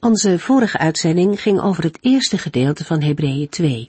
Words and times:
Onze 0.00 0.38
vorige 0.38 0.78
uitzending 0.78 1.40
ging 1.40 1.60
over 1.60 1.82
het 1.82 1.98
eerste 2.00 2.38
gedeelte 2.38 2.84
van 2.84 3.02
Hebreeën 3.02 3.48
2. 3.48 3.88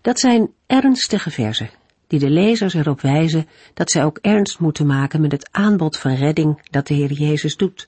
Dat 0.00 0.20
zijn 0.20 0.50
ernstige 0.66 1.30
verzen, 1.30 1.70
die 2.06 2.18
de 2.18 2.30
lezers 2.30 2.74
erop 2.74 3.00
wijzen 3.00 3.48
dat 3.74 3.90
zij 3.90 4.04
ook 4.04 4.18
ernst 4.20 4.58
moeten 4.58 4.86
maken 4.86 5.20
met 5.20 5.32
het 5.32 5.48
aanbod 5.50 5.96
van 5.96 6.14
redding 6.14 6.68
dat 6.70 6.86
de 6.86 6.94
Heer 6.94 7.12
Jezus 7.12 7.56
doet. 7.56 7.86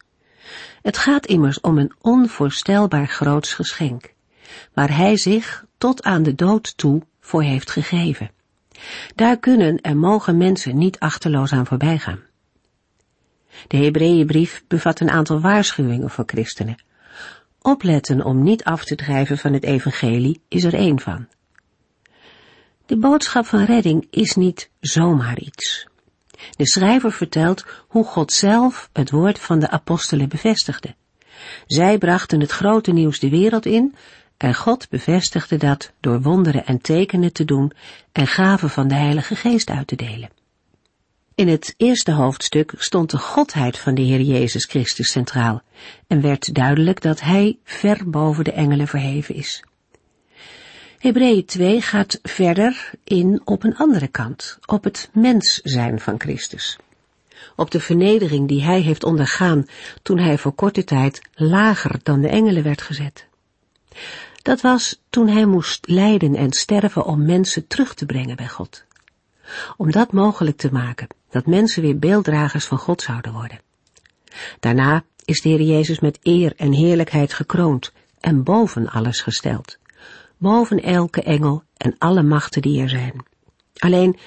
Het 0.82 0.98
gaat 0.98 1.26
immers 1.26 1.60
om 1.60 1.78
een 1.78 1.92
onvoorstelbaar 2.00 3.06
groots 3.06 3.54
geschenk, 3.54 4.12
waar 4.74 4.96
Hij 4.96 5.16
zich 5.16 5.64
tot 5.78 6.02
aan 6.02 6.22
de 6.22 6.34
dood 6.34 6.76
toe 6.76 7.02
voor 7.20 7.42
heeft 7.42 7.70
gegeven. 7.70 8.30
Daar 9.14 9.38
kunnen 9.38 9.80
en 9.80 9.98
mogen 9.98 10.36
mensen 10.36 10.78
niet 10.78 10.98
achterloos 10.98 11.52
aan 11.52 11.66
voorbij 11.66 11.98
gaan. 11.98 12.20
De 13.66 13.76
Hebreeënbrief 13.76 14.64
bevat 14.68 15.00
een 15.00 15.10
aantal 15.10 15.40
waarschuwingen 15.40 16.10
voor 16.10 16.24
christenen, 16.26 16.76
Opletten 17.62 18.24
om 18.24 18.42
niet 18.42 18.64
af 18.64 18.84
te 18.84 18.94
drijven 18.94 19.38
van 19.38 19.52
het 19.52 19.64
evangelie 19.64 20.40
is 20.48 20.64
er 20.64 20.74
één 20.74 21.00
van. 21.00 21.26
De 22.86 22.96
boodschap 22.96 23.46
van 23.46 23.64
redding 23.64 24.06
is 24.10 24.34
niet 24.34 24.70
zomaar 24.80 25.38
iets. 25.38 25.86
De 26.56 26.66
schrijver 26.66 27.12
vertelt 27.12 27.64
hoe 27.88 28.04
God 28.04 28.32
zelf 28.32 28.90
het 28.92 29.10
woord 29.10 29.38
van 29.38 29.58
de 29.58 29.70
apostelen 29.70 30.28
bevestigde. 30.28 30.94
Zij 31.66 31.98
brachten 31.98 32.40
het 32.40 32.50
grote 32.50 32.92
nieuws 32.92 33.18
de 33.18 33.28
wereld 33.28 33.66
in 33.66 33.94
en 34.36 34.54
God 34.54 34.88
bevestigde 34.88 35.56
dat 35.56 35.92
door 36.00 36.22
wonderen 36.22 36.64
en 36.64 36.80
tekenen 36.80 37.32
te 37.32 37.44
doen 37.44 37.72
en 38.12 38.26
gaven 38.26 38.70
van 38.70 38.88
de 38.88 38.94
Heilige 38.94 39.36
Geest 39.36 39.70
uit 39.70 39.86
te 39.86 39.96
delen. 39.96 40.41
In 41.42 41.48
het 41.48 41.74
eerste 41.76 42.12
hoofdstuk 42.12 42.74
stond 42.78 43.10
de 43.10 43.18
godheid 43.18 43.78
van 43.78 43.94
de 43.94 44.02
Heer 44.02 44.20
Jezus 44.20 44.64
Christus 44.64 45.10
centraal 45.10 45.62
en 46.06 46.20
werd 46.20 46.54
duidelijk 46.54 47.00
dat 47.00 47.20
Hij 47.20 47.58
ver 47.64 48.10
boven 48.10 48.44
de 48.44 48.52
engelen 48.52 48.88
verheven 48.88 49.34
is. 49.34 49.64
Hebreeën 50.98 51.44
2 51.44 51.80
gaat 51.80 52.18
verder 52.22 52.90
in 53.04 53.40
op 53.44 53.64
een 53.64 53.76
andere 53.76 54.08
kant, 54.08 54.58
op 54.66 54.84
het 54.84 55.10
mens 55.12 55.60
zijn 55.62 56.00
van 56.00 56.20
Christus. 56.20 56.76
Op 57.56 57.70
de 57.70 57.80
vernedering 57.80 58.48
die 58.48 58.62
Hij 58.62 58.80
heeft 58.80 59.04
ondergaan 59.04 59.66
toen 60.02 60.18
Hij 60.18 60.38
voor 60.38 60.52
korte 60.52 60.84
tijd 60.84 61.20
lager 61.34 62.00
dan 62.02 62.20
de 62.20 62.28
engelen 62.28 62.62
werd 62.62 62.82
gezet. 62.82 63.26
Dat 64.42 64.60
was 64.60 65.00
toen 65.10 65.28
Hij 65.28 65.46
moest 65.46 65.88
lijden 65.88 66.34
en 66.34 66.52
sterven 66.52 67.04
om 67.04 67.24
mensen 67.24 67.66
terug 67.66 67.94
te 67.94 68.06
brengen 68.06 68.36
bij 68.36 68.48
God. 68.48 68.84
Om 69.76 69.90
dat 69.90 70.12
mogelijk 70.12 70.56
te 70.56 70.72
maken, 70.72 71.08
dat 71.32 71.46
mensen 71.46 71.82
weer 71.82 71.98
beelddragers 71.98 72.64
van 72.64 72.78
God 72.78 73.02
zouden 73.02 73.32
worden. 73.32 73.60
Daarna 74.60 75.04
is 75.24 75.40
de 75.40 75.48
Heer 75.48 75.60
Jezus 75.62 76.00
met 76.00 76.18
eer 76.22 76.52
en 76.56 76.72
heerlijkheid 76.72 77.32
gekroond 77.32 77.92
en 78.20 78.42
boven 78.42 78.88
alles 78.88 79.20
gesteld. 79.20 79.78
Boven 80.36 80.82
elke 80.82 81.22
engel 81.22 81.62
en 81.76 81.94
alle 81.98 82.22
machten 82.22 82.62
die 82.62 82.82
er 82.82 82.88
zijn. 82.88 83.24
Alleen 83.76 84.18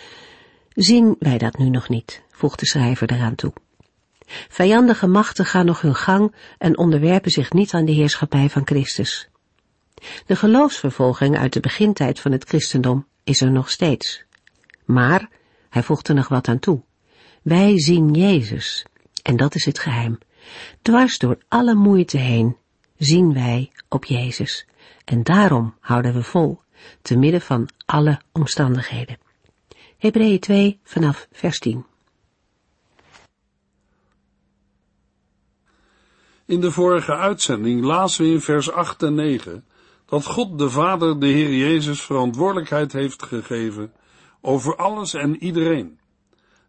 zien 0.70 1.16
wij 1.20 1.38
dat 1.38 1.58
nu 1.58 1.70
nog 1.70 1.89
niet, 1.89 2.22
voegt 2.31 2.59
de 2.59 2.66
schrijver 2.66 3.11
eraan 3.11 3.36
toe. 3.36 3.54
Vijandige 4.49 5.08
machten 5.08 5.45
gaan 5.45 5.65
nog 5.65 5.82
hun 5.82 5.95
gang 5.95 6.36
en 6.58 6.77
onderwerpen 6.77 7.32
zich 7.32 7.52
niet 7.52 7.73
aan 7.73 7.86
de 7.86 7.92
heerschappij 7.92 8.49
van 8.49 8.65
Christus. 8.65 9.30
De 10.26 10.36
geloofsvervolging 10.36 11.38
uit 11.38 11.54
de 11.54 11.60
begintijd 11.60 12.20
van 12.20 12.32
het 12.32 12.44
christendom 12.44 13.08
is 13.23 13.42
er 13.42 13.52
nog 13.52 13.70
steeds. 13.70 14.23
Maar, 14.86 15.30
hij 15.70 15.83
voegt 15.83 16.08
er 16.08 16.15
nog 16.15 16.27
wat 16.27 16.48
aan 16.48 16.60
toe, 16.60 16.82
wij 17.45 17.80
zien 17.80 18.14
Jezus, 18.14 18.86
en 19.23 19.38
dat 19.38 19.56
is 19.56 19.66
het 19.66 19.80
geheim. 19.80 20.17
Dwars 20.82 21.17
door 21.17 21.38
alle 21.48 21.76
moeite 21.76 22.17
heen 22.17 22.58
zien 22.98 23.33
wij 23.33 23.72
op 23.89 24.06
Jezus, 24.06 24.67
en 25.04 25.23
daarom 25.23 25.76
houden 25.80 26.14
we 26.14 26.23
vol, 26.23 26.60
te 27.02 27.17
midden 27.17 27.42
van 27.42 27.70
alle 27.86 28.22
omstandigheden. 28.32 29.17
Hebreeën 29.98 30.39
2 30.39 30.80
vanaf 30.83 31.28
vers 31.32 31.60
10. 31.60 31.86
In 36.45 36.62
de 36.62 36.72
vorige 36.72 37.16
uitzending 37.16 37.83
lazen 37.83 38.26
we 38.26 38.32
in 38.32 38.42
vers 38.42 38.72
8 38.72 39.04
en 39.04 39.14
9 39.14 39.66
dat 40.06 40.26
God 40.26 40.58
de 40.58 40.70
Vader 40.70 41.20
de 41.20 41.27
Heer 41.27 41.54
Jezus 41.54 42.02
verantwoordelijkheid 42.02 42.94
heeft 42.94 43.23
gegeven 43.23 43.94
over 44.42 44.76
alles 44.76 45.14
en 45.14 45.44
iedereen. 45.44 46.00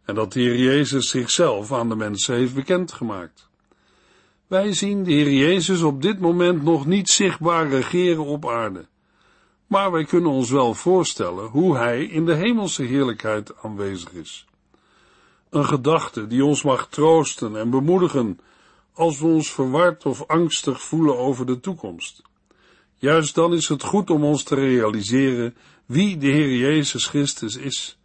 En 0.07 0.15
dat 0.15 0.33
de 0.33 0.41
Heer 0.41 0.57
Jezus 0.57 1.09
zichzelf 1.09 1.73
aan 1.73 1.89
de 1.89 1.97
mensen 1.97 2.35
heeft 2.35 2.55
bekendgemaakt. 2.55 3.49
Wij 4.47 4.73
zien 4.73 5.05
de 5.05 5.13
Heer 5.13 5.33
Jezus 5.33 5.83
op 5.83 6.03
dit 6.03 6.21
moment 6.21 6.63
nog 6.63 6.87
niet 6.87 7.09
zichtbaar 7.09 7.69
regeren 7.69 8.25
op 8.25 8.49
aarde. 8.49 8.87
Maar 9.67 9.93
wij 9.93 10.05
kunnen 10.05 10.31
ons 10.31 10.51
wel 10.51 10.75
voorstellen 10.75 11.49
hoe 11.49 11.77
Hij 11.77 12.05
in 12.05 12.27
de 12.27 12.35
hemelse 12.35 12.83
heerlijkheid 12.83 13.57
aanwezig 13.63 14.13
is. 14.13 14.47
Een 15.51 15.65
gedachte 15.65 16.27
die 16.27 16.45
ons 16.45 16.63
mag 16.63 16.89
troosten 16.89 17.57
en 17.57 17.71
bemoedigen 17.71 18.39
als 18.93 19.21
we 19.21 19.27
ons 19.27 19.53
verward 19.53 20.07
of 20.07 20.27
angstig 20.27 20.83
voelen 20.83 21.19
over 21.19 21.47
de 21.47 21.61
toekomst. 21.61 22.23
Juist 22.95 23.35
dan 23.35 23.55
is 23.55 23.69
het 23.69 23.83
goed 23.83 24.11
om 24.11 24.25
ons 24.25 24.43
te 24.43 24.55
realiseren 24.55 25.57
wie 25.87 26.17
de 26.17 26.27
Heer 26.27 26.57
Jezus 26.57 27.07
Christus 27.07 27.57
is 27.57 27.99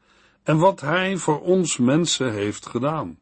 en 0.44 0.58
wat 0.58 0.82
Hij 0.82 1.18
voor 1.18 1.42
ons 1.42 1.78
mensen 1.78 2.32
heeft 2.32 2.66
gedaan, 2.66 3.20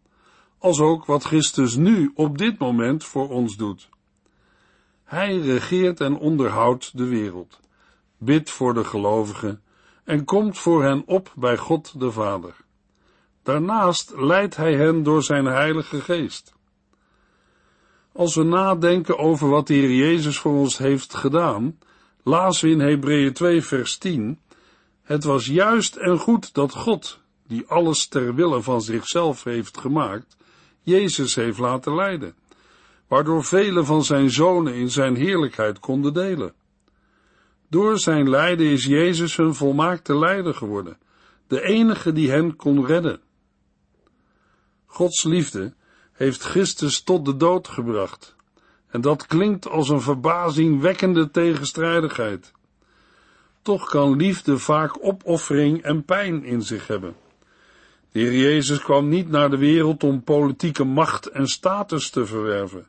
als 0.58 0.80
ook 0.80 1.06
wat 1.06 1.24
Christus 1.24 1.76
nu 1.76 2.12
op 2.16 2.38
dit 2.38 2.58
moment 2.58 3.04
voor 3.04 3.30
ons 3.30 3.58
doet. 3.58 3.90
Hij 5.04 5.38
regeert 5.38 6.02
en 6.02 6.18
onderhoudt 6.18 6.98
de 6.98 7.06
wereld, 7.06 7.60
bidt 8.18 8.50
voor 8.50 8.74
de 8.74 8.84
gelovigen 8.84 9.62
en 10.04 10.26
komt 10.26 10.58
voor 10.58 10.84
hen 10.84 11.04
op 11.06 11.32
bij 11.36 11.58
God 11.58 12.00
de 12.00 12.12
Vader. 12.12 12.56
Daarnaast 13.44 14.14
leidt 14.16 14.56
Hij 14.56 14.76
hen 14.76 15.04
door 15.04 15.24
zijn 15.24 15.46
Heilige 15.46 16.02
Geest. 16.02 16.54
Als 18.12 18.36
we 18.36 18.44
nadenken 18.44 19.18
over 19.18 19.50
wat 19.50 19.68
de 19.68 19.74
Heer 19.74 19.92
Jezus 19.92 20.40
voor 20.40 20.54
ons 20.54 20.78
heeft 20.78 21.14
gedaan, 21.14 21.80
lazen 22.24 22.68
we 22.68 22.74
in 22.74 22.80
Hebreeën 22.80 23.34
2 23.34 23.62
vers 23.62 23.98
10 23.98 24.40
het 25.10 25.24
was 25.24 25.46
juist 25.46 25.96
en 25.96 26.18
goed 26.18 26.54
dat 26.54 26.74
God, 26.74 27.20
die 27.48 27.66
alles 27.68 28.08
ter 28.08 28.36
wille 28.36 28.62
van 28.62 28.82
zichzelf 28.82 29.44
heeft 29.44 29.78
gemaakt, 29.78 30.38
Jezus 30.82 31.36
heeft 31.36 31.58
laten 31.58 31.96
leiden, 31.96 32.36
waardoor 33.08 33.44
vele 33.44 33.84
van 33.84 34.04
zijn 34.04 34.32
zonen 34.32 34.74
in 34.74 34.92
zijn 34.92 35.16
heerlijkheid 35.16 35.80
konden 35.80 36.14
delen. 36.14 36.54
Door 37.70 38.00
zijn 38.00 38.30
lijden 38.30 38.66
is 38.66 38.86
Jezus 38.86 39.36
hun 39.36 39.56
volmaakte 39.56 40.18
leider 40.18 40.54
geworden, 40.54 40.98
de 41.48 41.62
enige 41.62 42.12
die 42.12 42.32
hen 42.32 42.56
kon 42.56 42.86
redden. 42.86 43.20
Gods 44.86 45.24
liefde 45.24 45.74
heeft 46.12 46.42
Christus 46.42 47.02
tot 47.02 47.26
de 47.26 47.36
dood 47.36 47.68
gebracht, 47.68 48.36
en 48.88 49.02
dat 49.02 49.26
klinkt 49.26 49.68
als 49.68 49.90
een 49.90 50.02
verbazingwekkende 50.02 51.32
tegenstrijdigheid. 51.32 52.52
Toch 53.62 53.90
kan 53.90 54.16
liefde 54.16 54.58
vaak 54.58 54.98
opoffering 55.02 55.82
en 55.82 56.04
pijn 56.04 56.44
in 56.44 56.62
zich 56.62 56.88
hebben. 56.88 57.16
De 58.12 58.20
Heer 58.20 58.34
Jezus 58.34 58.80
kwam 58.80 59.10
niet 59.10 59.30
naar 59.30 59.50
de 59.50 59.58
wereld 59.58 60.04
om 60.04 60.24
politieke 60.24 60.84
macht 60.84 61.26
en 61.26 61.48
status 61.48 62.10
te 62.10 62.26
verwerven, 62.26 62.88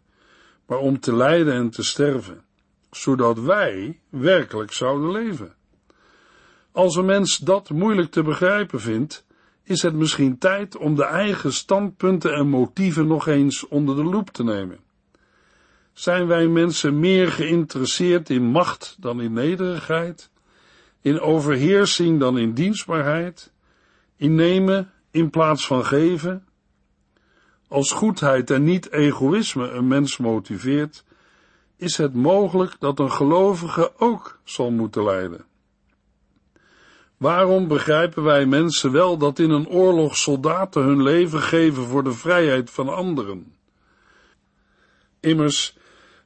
maar 0.66 0.78
om 0.78 1.00
te 1.00 1.16
lijden 1.16 1.54
en 1.54 1.70
te 1.70 1.82
sterven, 1.82 2.44
zodat 2.90 3.40
wij 3.40 3.98
werkelijk 4.08 4.72
zouden 4.72 5.10
leven. 5.10 5.54
Als 6.72 6.96
een 6.96 7.04
mens 7.04 7.36
dat 7.36 7.70
moeilijk 7.70 8.10
te 8.10 8.22
begrijpen 8.22 8.80
vindt, 8.80 9.24
is 9.62 9.82
het 9.82 9.94
misschien 9.94 10.38
tijd 10.38 10.76
om 10.76 10.94
de 10.94 11.04
eigen 11.04 11.52
standpunten 11.52 12.34
en 12.34 12.48
motieven 12.48 13.06
nog 13.06 13.26
eens 13.26 13.68
onder 13.68 13.96
de 13.96 14.04
loep 14.04 14.30
te 14.30 14.44
nemen. 14.44 14.78
Zijn 15.92 16.26
wij 16.26 16.46
mensen 16.46 16.98
meer 16.98 17.32
geïnteresseerd 17.32 18.30
in 18.30 18.44
macht 18.44 18.96
dan 19.00 19.20
in 19.20 19.32
nederigheid? 19.32 20.29
In 21.00 21.20
overheersing 21.20 22.20
dan 22.20 22.38
in 22.38 22.52
dienstbaarheid, 22.52 23.52
in 24.16 24.34
nemen 24.34 24.90
in 25.10 25.30
plaats 25.30 25.66
van 25.66 25.84
geven. 25.84 26.44
Als 27.68 27.92
goedheid 27.92 28.50
en 28.50 28.64
niet 28.64 28.92
egoïsme 28.92 29.70
een 29.70 29.88
mens 29.88 30.16
motiveert, 30.16 31.04
is 31.76 31.96
het 31.96 32.14
mogelijk 32.14 32.76
dat 32.78 32.98
een 32.98 33.12
gelovige 33.12 33.92
ook 33.98 34.40
zal 34.44 34.70
moeten 34.70 35.04
lijden. 35.04 35.44
Waarom 37.16 37.68
begrijpen 37.68 38.22
wij 38.22 38.46
mensen 38.46 38.92
wel 38.92 39.16
dat 39.16 39.38
in 39.38 39.50
een 39.50 39.68
oorlog 39.68 40.16
soldaten 40.16 40.82
hun 40.82 41.02
leven 41.02 41.40
geven 41.40 41.82
voor 41.82 42.04
de 42.04 42.12
vrijheid 42.12 42.70
van 42.70 42.88
anderen? 42.88 43.54
Immers, 45.20 45.76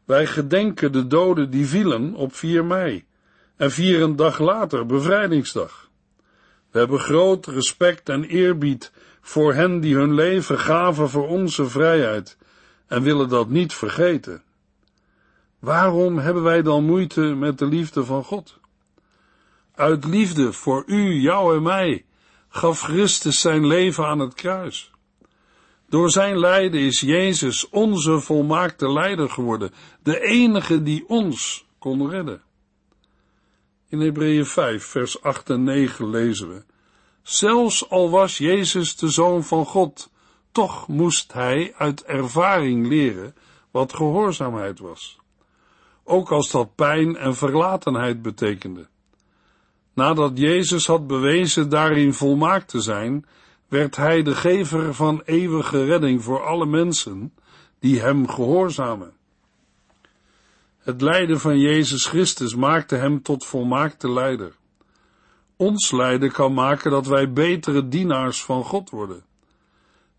wij 0.04 0.26
gedenken 0.26 0.92
de 0.92 1.06
doden 1.06 1.50
die 1.50 1.66
vielen 1.66 2.14
op 2.14 2.34
4 2.34 2.64
mei 2.64 3.04
en 3.56 3.70
vieren 3.70 4.08
een 4.08 4.16
dag 4.16 4.38
later 4.38 4.86
bevrijdingsdag. 4.86 5.88
We 6.70 6.78
hebben 6.78 7.00
groot 7.00 7.46
respect 7.46 8.08
en 8.08 8.24
eerbied 8.24 8.92
voor 9.20 9.54
hen 9.54 9.80
die 9.80 9.94
hun 9.94 10.14
leven 10.14 10.58
gaven 10.58 11.10
voor 11.10 11.28
onze 11.28 11.68
vrijheid 11.68 12.36
en 12.86 13.02
willen 13.02 13.28
dat 13.28 13.48
niet 13.48 13.74
vergeten. 13.74 14.42
Waarom 15.58 16.18
hebben 16.18 16.42
wij 16.42 16.62
dan 16.62 16.84
moeite 16.84 17.20
met 17.20 17.58
de 17.58 17.66
liefde 17.66 18.04
van 18.04 18.24
God? 18.24 18.58
Uit 19.74 20.04
liefde 20.04 20.52
voor 20.52 20.82
u, 20.86 21.20
jou 21.20 21.56
en 21.56 21.62
mij 21.62 22.04
gaf 22.48 22.80
Christus 22.80 23.40
zijn 23.40 23.66
leven 23.66 24.06
aan 24.06 24.18
het 24.18 24.34
kruis. 24.34 24.90
Door 25.88 26.10
zijn 26.10 26.38
lijden 26.38 26.80
is 26.80 27.00
Jezus 27.00 27.68
onze 27.68 28.20
volmaakte 28.20 28.92
leider 28.92 29.30
geworden, 29.30 29.70
de 30.02 30.20
enige 30.20 30.82
die 30.82 31.04
ons 31.08 31.66
kon 31.78 32.10
redden. 32.10 32.42
In 33.94 34.00
Hebreeën 34.00 34.46
5, 34.46 34.84
vers 34.84 35.22
8 35.22 35.50
en 35.50 35.62
9 35.62 36.10
lezen 36.10 36.48
we, 36.48 36.62
Zelfs 37.22 37.90
al 37.90 38.10
was 38.10 38.38
Jezus 38.38 38.96
de 38.96 39.08
Zoon 39.08 39.44
van 39.44 39.66
God, 39.66 40.10
toch 40.52 40.88
moest 40.88 41.32
hij 41.32 41.74
uit 41.78 42.04
ervaring 42.04 42.88
leren 42.88 43.34
wat 43.70 43.94
gehoorzaamheid 43.94 44.78
was. 44.78 45.18
Ook 46.04 46.30
als 46.32 46.50
dat 46.50 46.74
pijn 46.74 47.16
en 47.16 47.34
verlatenheid 47.34 48.22
betekende. 48.22 48.86
Nadat 49.92 50.38
Jezus 50.38 50.86
had 50.86 51.06
bewezen 51.06 51.68
daarin 51.68 52.14
volmaakt 52.14 52.68
te 52.68 52.80
zijn, 52.80 53.26
werd 53.68 53.96
hij 53.96 54.22
de 54.22 54.34
gever 54.34 54.94
van 54.94 55.22
eeuwige 55.24 55.84
redding 55.84 56.22
voor 56.22 56.46
alle 56.46 56.66
mensen 56.66 57.34
die 57.78 58.00
hem 58.00 58.28
gehoorzamen. 58.28 59.12
Het 60.84 61.00
lijden 61.00 61.40
van 61.40 61.58
Jezus 61.58 62.06
Christus 62.06 62.54
maakte 62.54 62.96
hem 62.96 63.22
tot 63.22 63.44
volmaakte 63.44 64.10
leider. 64.12 64.56
Ons 65.56 65.90
lijden 65.92 66.32
kan 66.32 66.54
maken 66.54 66.90
dat 66.90 67.06
wij 67.06 67.32
betere 67.32 67.88
dienaars 67.88 68.44
van 68.44 68.64
God 68.64 68.90
worden. 68.90 69.24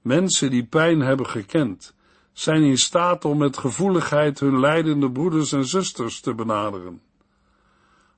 Mensen 0.02 0.50
die 0.50 0.66
pijn 0.66 1.00
hebben 1.00 1.28
gekend, 1.28 1.96
zijn 2.34 2.64
in 2.64 2.78
staat 2.78 3.26
om 3.26 3.38
met 3.38 3.58
gevoeligheid 3.58 4.40
hun 4.40 4.60
lijdende 4.60 5.12
broeders 5.12 5.52
en 5.52 5.66
zusters 5.66 6.20
te 6.20 6.34
benaderen. 6.34 7.02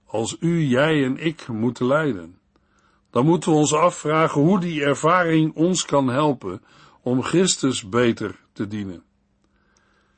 Als 0.06 0.38
u, 0.40 0.64
jij 0.64 1.04
en 1.04 1.18
ik 1.18 1.48
moeten 1.48 1.86
lijden, 1.86 2.38
dan 3.10 3.26
moeten 3.26 3.52
we 3.52 3.58
ons 3.58 3.74
afvragen 3.74 4.42
hoe 4.42 4.60
die 4.60 4.84
ervaring 4.84 5.56
ons 5.56 5.86
kan 5.86 6.08
helpen 6.08 6.62
om 7.02 7.24
Christus 7.24 7.90
beter 7.90 8.40
te 8.54 8.68
dienen. 8.68 9.04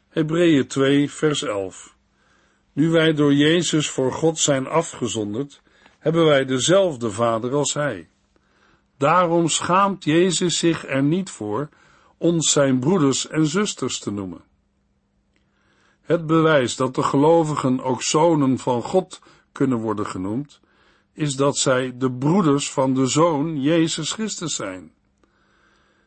Hebreeën 0.09 0.67
2, 0.67 1.11
vers 1.11 1.43
11. 1.43 1.97
Nu 2.79 2.89
wij 2.89 3.13
door 3.13 3.33
Jezus 3.33 3.89
voor 3.89 4.11
God 4.11 4.37
zijn 4.37 4.67
afgezonderd, 4.67 5.61
hebben 5.97 6.25
wij 6.25 6.45
dezelfde 6.45 7.11
Vader 7.11 7.53
als 7.53 7.73
Hij. 7.73 8.09
Daarom 8.97 9.47
schaamt 9.47 10.03
Jezus 10.03 10.57
zich 10.57 10.87
er 10.87 11.03
niet 11.03 11.29
voor 11.29 11.69
ons 12.17 12.51
zijn 12.51 12.79
broeders 12.79 13.27
en 13.27 13.47
zusters 13.47 13.99
te 13.99 14.11
noemen. 14.11 14.41
Het 16.01 16.25
bewijs 16.25 16.75
dat 16.75 16.95
de 16.95 17.03
gelovigen 17.03 17.83
ook 17.83 18.01
zonen 18.01 18.57
van 18.57 18.81
God 18.81 19.21
kunnen 19.51 19.77
worden 19.77 20.05
genoemd, 20.05 20.59
is 21.13 21.35
dat 21.35 21.57
zij 21.57 21.97
de 21.97 22.11
broeders 22.11 22.71
van 22.71 22.93
de 22.93 23.05
Zoon 23.05 23.61
Jezus 23.61 24.11
Christus 24.11 24.55
zijn. 24.55 24.91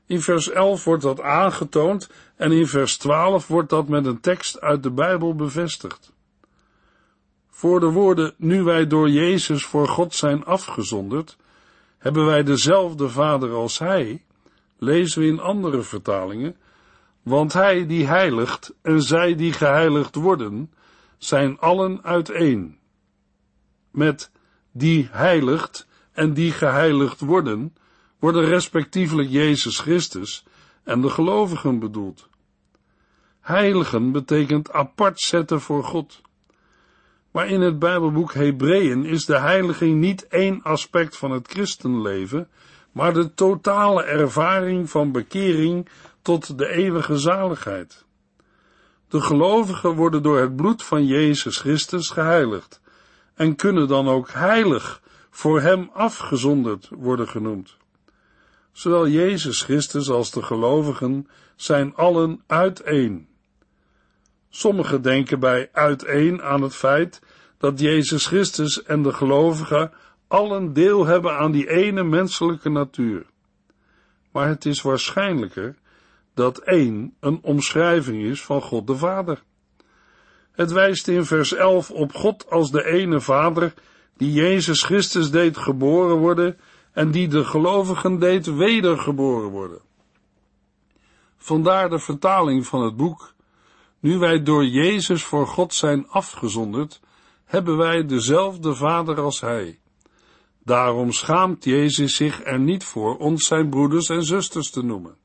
In 0.07 0.21
vers 0.21 0.51
11 0.51 0.85
wordt 0.85 1.03
dat 1.03 1.21
aangetoond 1.21 2.11
en 2.37 2.53
in 2.53 2.67
vers 2.67 2.97
12 2.97 3.47
wordt 3.47 3.71
dat 3.71 3.89
met 3.89 4.07
een 4.07 4.21
tekst 4.21 4.61
uit 4.61 4.83
de 4.83 4.91
Bijbel 4.91 5.35
bevestigd. 5.35 6.13
Voor 7.63 7.81
de 7.81 7.91
woorden, 7.91 8.35
nu 8.37 8.63
wij 8.63 8.87
door 8.87 9.11
Jezus 9.11 9.65
voor 9.65 9.89
God 9.89 10.15
zijn 10.15 10.45
afgezonderd, 10.45 11.37
hebben 11.99 12.27
wij 12.27 12.43
dezelfde 12.43 13.09
Vader 13.09 13.53
als 13.53 13.79
Hij, 13.79 14.25
lezen 14.79 15.23
we 15.23 15.29
in 15.29 15.41
andere 15.41 15.83
vertalingen, 15.83 16.57
want 17.23 17.53
Hij 17.53 17.87
die 17.87 18.07
heiligt 18.07 18.75
en 18.81 19.03
zij 19.03 19.35
die 19.35 19.53
geheiligd 19.53 20.15
worden, 20.15 20.73
zijn 21.19 21.59
allen 21.59 22.03
uiteen. 22.03 22.79
Met 23.91 24.31
die 24.73 25.09
heiligt 25.11 25.87
en 26.13 26.35
die 26.35 26.53
geheiligd 26.53 27.21
worden, 27.21 27.75
worden 28.19 28.45
respectievelijk 28.45 29.31
Jezus 29.31 29.79
Christus 29.79 30.45
en 30.85 31.01
de 31.01 31.11
gelovigen 31.11 31.79
bedoeld. 31.79 32.29
Heiligen 33.41 34.13
betekent 34.13 34.73
apart 34.73 35.21
zetten 35.21 35.61
voor 35.61 35.85
God. 35.85 36.21
Maar 37.33 37.49
in 37.49 37.61
het 37.61 37.79
Bijbelboek 37.79 38.35
Hebreeën 38.35 39.05
is 39.05 39.25
de 39.25 39.39
heiliging 39.39 40.01
niet 40.01 40.27
één 40.27 40.63
aspect 40.63 41.17
van 41.17 41.31
het 41.31 41.49
christenleven, 41.49 42.49
maar 42.93 43.13
de 43.13 43.35
totale 43.35 44.03
ervaring 44.03 44.91
van 44.91 45.13
bekering 45.13 45.89
tot 46.23 46.59
de 46.59 46.69
eeuwige 46.69 47.17
zaligheid. 47.17 48.05
De 49.09 49.21
gelovigen 49.21 49.95
worden 49.95 50.23
door 50.23 50.41
het 50.41 50.57
bloed 50.57 50.83
van 50.83 51.07
Jezus 51.07 51.59
Christus 51.59 52.11
geheiligd 52.11 52.81
en 53.35 53.57
kunnen 53.57 53.89
dan 53.89 54.09
ook 54.09 54.31
heilig 54.31 55.03
voor 55.31 55.61
Hem 55.61 55.91
afgezonderd 55.93 56.89
worden 56.91 57.29
genoemd. 57.29 57.77
Zowel 58.73 59.09
Jezus 59.09 59.63
Christus 59.63 60.11
als 60.11 60.31
de 60.31 60.43
gelovigen 60.43 61.29
zijn 61.57 61.95
allen 61.95 62.43
uiteen. 62.47 63.29
Sommigen 64.55 65.03
denken 65.03 65.41
bij 65.41 65.69
uiteen 65.73 66.43
aan 66.43 66.63
het 66.63 66.75
feit 66.75 67.23
dat 67.59 67.81
Jezus 67.81 68.27
Christus 68.27 68.83
en 68.83 69.03
de 69.03 69.13
gelovigen 69.13 69.93
allen 70.29 70.73
deel 70.73 71.07
hebben 71.07 71.37
aan 71.37 71.53
die 71.53 71.69
ene 71.69 72.03
menselijke 72.05 72.69
natuur. 72.69 73.27
Maar 74.33 74.49
het 74.49 74.65
is 74.65 74.83
waarschijnlijker 74.83 75.75
dat 76.35 76.59
één 76.59 77.15
een 77.21 77.39
omschrijving 77.43 78.23
is 78.23 78.43
van 78.43 78.63
God 78.63 78.87
de 78.87 78.97
Vader. 78.97 79.43
Het 80.53 80.73
wijst 80.73 81.09
in 81.09 81.25
vers 81.25 81.53
11 81.53 81.91
op 81.91 82.15
God 82.15 82.51
als 82.51 82.71
de 82.71 82.85
ene 82.85 83.21
Vader 83.21 83.75
die 84.17 84.33
Jezus 84.33 84.83
Christus 84.83 85.31
deed 85.31 85.57
geboren 85.57 86.17
worden 86.17 86.59
en 86.93 87.11
die 87.11 87.29
de 87.29 87.45
gelovigen 87.45 88.19
deed 88.19 88.47
wedergeboren 88.47 89.51
worden. 89.51 89.81
Vandaar 91.37 91.91
de 91.91 91.99
vertaling 91.99 92.67
van 92.67 92.83
het 92.83 92.97
boek. 92.97 93.35
Nu 94.03 94.19
wij 94.19 94.43
door 94.43 94.67
Jezus 94.67 95.23
voor 95.23 95.47
God 95.47 95.75
zijn 95.75 96.09
afgezonderd, 96.09 97.01
hebben 97.45 97.77
wij 97.77 98.07
dezelfde 98.07 98.75
Vader 98.75 99.21
als 99.21 99.41
Hij. 99.41 99.79
Daarom 100.65 101.13
schaamt 101.13 101.65
Jezus 101.65 102.17
zich 102.17 102.45
er 102.45 102.59
niet 102.59 102.85
voor 102.85 103.19
ons 103.19 103.47
zijn 103.47 103.71
broeders 103.71 104.09
en 104.09 104.25
zusters 104.25 104.71
te 104.71 104.83
noemen. 104.83 105.17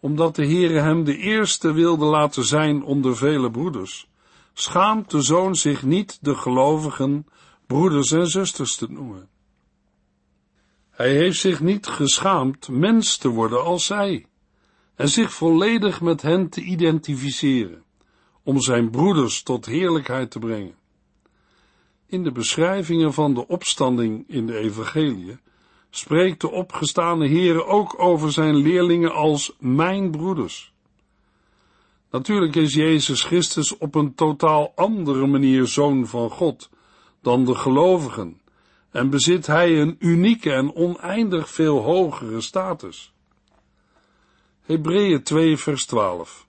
Omdat 0.00 0.36
de 0.36 0.46
Heere 0.46 0.80
hem 0.80 1.04
de 1.04 1.16
eerste 1.16 1.72
wilde 1.72 2.04
laten 2.04 2.44
zijn 2.44 2.82
onder 2.82 3.16
vele 3.16 3.50
broeders, 3.50 4.08
schaamt 4.52 5.10
de 5.10 5.22
Zoon 5.22 5.56
zich 5.56 5.82
niet 5.82 6.18
de 6.20 6.34
gelovigen 6.34 7.26
broeders 7.66 8.12
en 8.12 8.26
zusters 8.26 8.76
te 8.76 8.86
noemen. 8.90 9.28
Hij 10.90 11.14
heeft 11.14 11.40
zich 11.40 11.60
niet 11.60 11.86
geschaamd 11.86 12.68
mens 12.68 13.16
te 13.16 13.28
worden 13.28 13.64
als 13.64 13.86
zij 13.86 14.26
en 15.00 15.08
zich 15.08 15.32
volledig 15.32 16.00
met 16.00 16.22
hen 16.22 16.48
te 16.48 16.60
identificeren, 16.60 17.82
om 18.42 18.60
zijn 18.60 18.90
broeders 18.90 19.42
tot 19.42 19.66
heerlijkheid 19.66 20.30
te 20.30 20.38
brengen. 20.38 20.74
In 22.06 22.22
de 22.22 22.32
beschrijvingen 22.32 23.12
van 23.12 23.34
de 23.34 23.48
opstanding 23.48 24.24
in 24.28 24.46
de 24.46 24.56
evangelie 24.56 25.38
spreekt 25.90 26.40
de 26.40 26.50
opgestane 26.50 27.28
Heere 27.28 27.64
ook 27.64 27.94
over 27.98 28.32
zijn 28.32 28.54
leerlingen 28.54 29.12
als 29.12 29.56
mijn 29.58 30.10
broeders. 30.10 30.72
Natuurlijk 32.10 32.56
is 32.56 32.74
Jezus 32.74 33.22
Christus 33.22 33.78
op 33.78 33.94
een 33.94 34.14
totaal 34.14 34.72
andere 34.74 35.26
manier 35.26 35.66
zoon 35.66 36.06
van 36.06 36.30
God 36.30 36.70
dan 37.22 37.44
de 37.44 37.54
gelovigen 37.54 38.40
en 38.90 39.10
bezit 39.10 39.46
hij 39.46 39.80
een 39.80 39.96
unieke 39.98 40.52
en 40.52 40.74
oneindig 40.74 41.50
veel 41.50 41.82
hogere 41.82 42.40
status. 42.40 43.12
Hebreeën 44.70 45.22
2 45.22 45.56
vers 45.56 45.86
12 45.86 46.46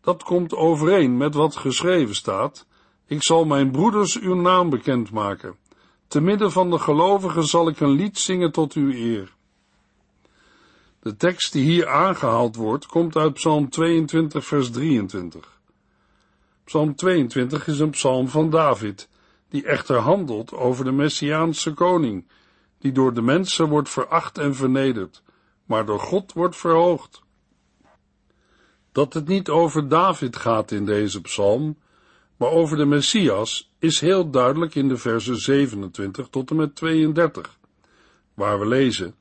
Dat 0.00 0.22
komt 0.22 0.54
overeen 0.54 1.16
met 1.16 1.34
wat 1.34 1.56
geschreven 1.56 2.14
staat 2.14 2.66
ik 3.06 3.22
zal 3.22 3.44
mijn 3.44 3.70
broeders 3.70 4.20
uw 4.20 4.34
naam 4.34 4.70
bekendmaken. 4.70 5.56
Te 6.08 6.20
midden 6.20 6.52
van 6.52 6.70
de 6.70 6.78
gelovigen 6.78 7.44
zal 7.44 7.68
ik 7.68 7.80
een 7.80 7.90
lied 7.90 8.18
zingen 8.18 8.52
tot 8.52 8.72
uw 8.72 8.90
eer. 8.90 9.34
De 11.00 11.16
tekst 11.16 11.52
die 11.52 11.64
hier 11.64 11.88
aangehaald 11.88 12.56
wordt, 12.56 12.86
komt 12.86 13.16
uit 13.16 13.34
Psalm 13.34 13.68
22, 13.68 14.46
vers 14.46 14.70
23. 14.70 15.60
Psalm 16.64 16.94
22 16.94 17.66
is 17.66 17.78
een 17.78 17.90
psalm 17.90 18.28
van 18.28 18.50
David, 18.50 19.08
die 19.48 19.66
echter 19.66 19.96
handelt 19.96 20.52
over 20.52 20.84
de 20.84 20.92
Messiaanse 20.92 21.72
koning, 21.72 22.26
die 22.78 22.92
door 22.92 23.14
de 23.14 23.22
mensen 23.22 23.68
wordt 23.68 23.90
veracht 23.90 24.38
en 24.38 24.54
vernederd, 24.54 25.22
maar 25.64 25.86
door 25.86 26.00
God 26.00 26.32
wordt 26.32 26.56
verhoogd. 26.56 27.22
Dat 28.92 29.14
het 29.14 29.26
niet 29.26 29.48
over 29.48 29.88
David 29.88 30.36
gaat 30.36 30.70
in 30.70 30.84
deze 30.84 31.20
psalm, 31.20 31.78
maar 32.36 32.50
over 32.50 32.76
de 32.76 32.84
Messias, 32.84 33.72
is 33.78 34.00
heel 34.00 34.30
duidelijk 34.30 34.74
in 34.74 34.88
de 34.88 34.96
versen 34.96 35.36
27 35.36 36.28
tot 36.28 36.50
en 36.50 36.56
met 36.56 36.76
32, 36.76 37.58
waar 38.34 38.58
we 38.58 38.66
lezen: 38.66 39.14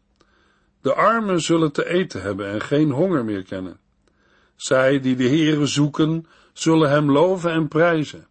De 0.81 0.93
armen 0.93 1.41
zullen 1.41 1.71
te 1.71 1.89
eten 1.89 2.21
hebben 2.21 2.47
en 2.47 2.62
geen 2.62 2.91
honger 2.91 3.25
meer 3.25 3.43
kennen. 3.43 3.79
Zij 4.55 5.00
die 5.00 5.15
de 5.15 5.27
Heere 5.27 5.65
zoeken, 5.65 6.25
zullen 6.53 6.89
hem 6.89 7.12
loven 7.12 7.51
en 7.51 7.67
prijzen. 7.67 8.27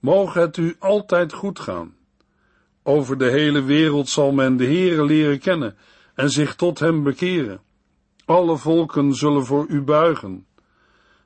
Mogen 0.00 0.40
het 0.40 0.56
u 0.56 0.76
altijd 0.78 1.32
goed 1.32 1.58
gaan. 1.58 1.96
Over 2.82 3.18
de 3.18 3.30
hele 3.30 3.62
wereld 3.62 4.08
zal 4.08 4.32
men 4.32 4.56
de 4.56 4.64
Heere 4.64 5.04
leren 5.04 5.38
kennen 5.38 5.76
en 6.16 6.30
zich 6.30 6.54
tot 6.54 6.78
hem 6.78 7.02
bekeren. 7.02 7.60
Alle 8.24 8.56
volken 8.56 9.14
zullen 9.14 9.46
voor 9.46 9.66
u 9.68 9.82
buigen. 9.82 10.46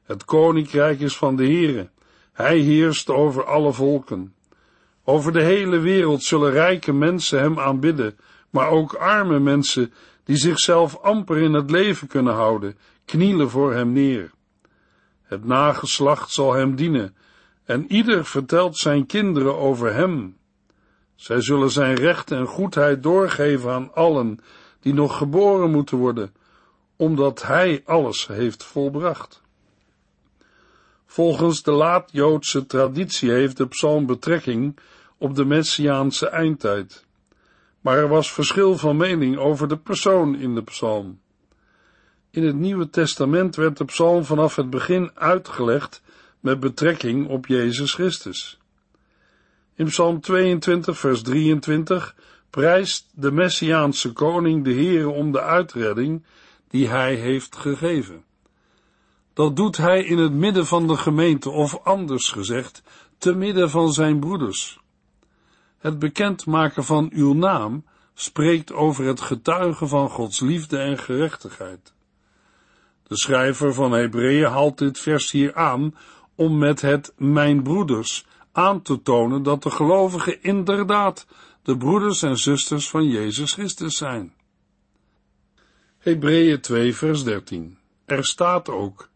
Het 0.02 0.24
koninkrijk 0.24 1.00
is 1.00 1.16
van 1.16 1.36
de 1.36 1.44
Heere. 1.44 1.90
Hij 2.32 2.58
heerst 2.58 3.10
over 3.10 3.44
alle 3.44 3.72
volken. 3.72 4.34
Over 5.04 5.32
de 5.32 5.42
hele 5.42 5.78
wereld 5.78 6.22
zullen 6.22 6.50
rijke 6.50 6.92
mensen 6.92 7.40
hem 7.40 7.58
aanbidden, 7.58 8.18
maar 8.50 8.68
ook 8.68 8.94
arme 8.94 9.38
mensen 9.38 9.92
die 10.24 10.36
zichzelf 10.36 10.98
amper 11.02 11.38
in 11.38 11.52
het 11.52 11.70
leven 11.70 12.08
kunnen 12.08 12.34
houden, 12.34 12.78
knielen 13.04 13.50
voor 13.50 13.72
hem 13.72 13.92
neer. 13.92 14.30
Het 15.22 15.44
nageslacht 15.44 16.30
zal 16.30 16.52
hem 16.52 16.76
dienen, 16.76 17.16
en 17.64 17.92
ieder 17.92 18.24
vertelt 18.24 18.76
zijn 18.76 19.06
kinderen 19.06 19.58
over 19.58 19.94
hem. 19.94 20.36
Zij 21.14 21.40
zullen 21.40 21.70
zijn 21.70 21.94
recht 21.94 22.30
en 22.30 22.46
goedheid 22.46 23.02
doorgeven 23.02 23.70
aan 23.70 23.94
allen 23.94 24.40
die 24.80 24.94
nog 24.94 25.16
geboren 25.16 25.70
moeten 25.70 25.98
worden, 25.98 26.34
omdat 26.96 27.42
hij 27.42 27.82
alles 27.84 28.26
heeft 28.26 28.64
volbracht. 28.64 29.42
Volgens 31.06 31.62
de 31.62 31.70
laat-Joodse 31.70 32.66
traditie 32.66 33.30
heeft 33.30 33.56
de 33.56 33.66
psalm 33.66 34.06
betrekking 34.06 34.78
op 35.18 35.34
de 35.34 35.44
Messiaanse 35.44 36.28
eindtijd. 36.28 37.04
Maar 37.80 37.96
er 37.96 38.08
was 38.08 38.32
verschil 38.32 38.78
van 38.78 38.96
mening 38.96 39.36
over 39.36 39.68
de 39.68 39.76
persoon 39.76 40.36
in 40.36 40.54
de 40.54 40.62
psalm. 40.62 41.20
In 42.30 42.44
het 42.44 42.56
Nieuwe 42.56 42.90
Testament 42.90 43.56
werd 43.56 43.76
de 43.76 43.84
psalm 43.84 44.24
vanaf 44.24 44.56
het 44.56 44.70
begin 44.70 45.10
uitgelegd 45.14 46.02
met 46.40 46.60
betrekking 46.60 47.28
op 47.28 47.46
Jezus 47.46 47.94
Christus. 47.94 48.58
In 49.74 49.86
Psalm 49.86 50.20
22, 50.20 50.98
vers 50.98 51.22
23 51.22 52.14
prijst 52.50 53.08
de 53.14 53.32
Messiaanse 53.32 54.12
koning 54.12 54.64
de 54.64 54.72
Heere 54.72 55.08
om 55.08 55.32
de 55.32 55.40
uitredding 55.40 56.24
die 56.68 56.88
hij 56.88 57.14
heeft 57.14 57.56
gegeven. 57.56 58.24
Dat 59.32 59.56
doet 59.56 59.76
hij 59.76 60.04
in 60.04 60.18
het 60.18 60.32
midden 60.32 60.66
van 60.66 60.86
de 60.86 60.96
gemeente, 60.96 61.50
of 61.50 61.80
anders 61.82 62.28
gezegd, 62.28 62.82
te 63.18 63.34
midden 63.34 63.70
van 63.70 63.92
zijn 63.92 64.20
broeders. 64.20 64.80
Het 65.78 65.98
bekendmaken 65.98 66.84
van 66.84 67.10
uw 67.12 67.34
naam 67.34 67.84
spreekt 68.14 68.72
over 68.72 69.04
het 69.04 69.20
getuigen 69.20 69.88
van 69.88 70.08
Gods 70.08 70.40
liefde 70.40 70.78
en 70.78 70.98
gerechtigheid. 70.98 71.92
De 73.02 73.16
schrijver 73.16 73.74
van 73.74 73.92
Hebreeën 73.92 74.50
haalt 74.50 74.78
dit 74.78 74.98
vers 74.98 75.30
hier 75.30 75.54
aan 75.54 75.94
om 76.34 76.58
met 76.58 76.80
het 76.80 77.12
mijn 77.16 77.62
broeders 77.62 78.26
aan 78.52 78.82
te 78.82 79.02
tonen 79.02 79.42
dat 79.42 79.62
de 79.62 79.70
gelovigen 79.70 80.42
inderdaad 80.42 81.26
de 81.62 81.76
broeders 81.76 82.22
en 82.22 82.38
zusters 82.38 82.88
van 82.90 83.08
Jezus 83.08 83.52
Christus 83.52 83.96
zijn. 83.96 84.34
Hebreeën 85.98 86.60
2 86.60 86.94
vers 86.94 87.24
13 87.24 87.78
Er 88.04 88.24
staat 88.24 88.68
ook, 88.68 89.08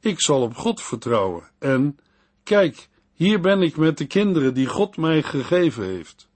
ik 0.00 0.20
zal 0.20 0.42
op 0.42 0.56
God 0.56 0.82
vertrouwen 0.82 1.50
en, 1.58 1.98
kijk, 2.42 2.88
hier 3.12 3.40
ben 3.40 3.62
ik 3.62 3.76
met 3.76 3.98
de 3.98 4.06
kinderen 4.06 4.54
die 4.54 4.66
God 4.66 4.96
mij 4.96 5.22
gegeven 5.22 5.84
heeft. 5.84 6.28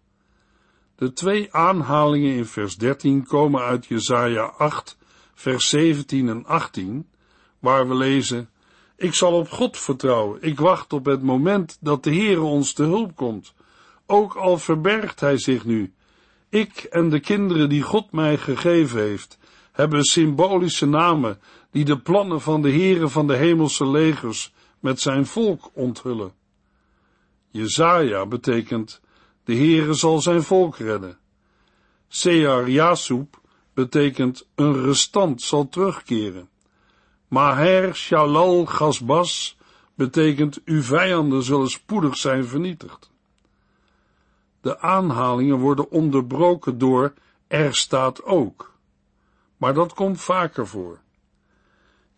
De 0.96 1.12
twee 1.12 1.54
aanhalingen 1.54 2.34
in 2.34 2.46
vers 2.46 2.76
13 2.76 3.26
komen 3.26 3.60
uit 3.60 3.86
Jesaja 3.86 4.42
8, 4.42 4.98
vers 5.34 5.68
17 5.68 6.28
en 6.28 6.44
18, 6.44 7.08
waar 7.58 7.88
we 7.88 7.94
lezen, 7.94 8.50
ik 8.96 9.14
zal 9.14 9.32
op 9.32 9.50
God 9.50 9.78
vertrouwen, 9.78 10.42
ik 10.42 10.58
wacht 10.58 10.92
op 10.92 11.04
het 11.04 11.22
moment 11.22 11.78
dat 11.80 12.04
de 12.04 12.14
Heere 12.14 12.40
ons 12.40 12.72
te 12.72 12.82
hulp 12.82 13.16
komt, 13.16 13.54
ook 14.10 14.34
al 14.34 14.58
verbergt 14.58 15.20
hij 15.20 15.38
zich 15.38 15.64
nu. 15.64 15.92
Ik 16.48 16.82
en 16.90 17.08
de 17.08 17.20
kinderen 17.20 17.68
die 17.68 17.82
God 17.82 18.12
mij 18.12 18.36
gegeven 18.36 19.00
heeft, 19.00 19.38
hebben 19.72 20.04
symbolische 20.04 20.86
namen 20.86 21.40
die 21.70 21.84
de 21.84 21.98
plannen 21.98 22.40
van 22.40 22.62
de 22.62 22.70
Heere 22.70 23.08
van 23.08 23.26
de 23.26 23.36
hemelse 23.36 23.86
legers 23.86 24.52
met 24.80 25.00
zijn 25.00 25.26
volk 25.26 25.70
onthullen. 25.72 26.32
Jezaja 27.50 28.26
betekent, 28.26 29.00
de 29.44 29.54
Heere 29.54 29.94
zal 29.94 30.20
zijn 30.20 30.42
volk 30.42 30.76
redden. 30.76 31.18
Sear 32.08 32.68
betekent, 33.74 34.48
een 34.54 34.84
restant 34.84 35.42
zal 35.42 35.68
terugkeren. 35.68 36.48
Maher 37.28 37.94
Shalal 37.94 38.66
Gasbas 38.66 39.56
betekent, 39.94 40.60
uw 40.64 40.82
vijanden 40.82 41.42
zullen 41.42 41.70
spoedig 41.70 42.16
zijn 42.16 42.46
vernietigd. 42.46 43.10
De 44.60 44.80
aanhalingen 44.80 45.58
worden 45.58 45.90
onderbroken 45.90 46.78
door, 46.78 47.12
er 47.46 47.74
staat 47.74 48.24
ook. 48.24 48.72
Maar 49.56 49.74
dat 49.74 49.94
komt 49.94 50.20
vaker 50.20 50.66
voor. 50.66 50.98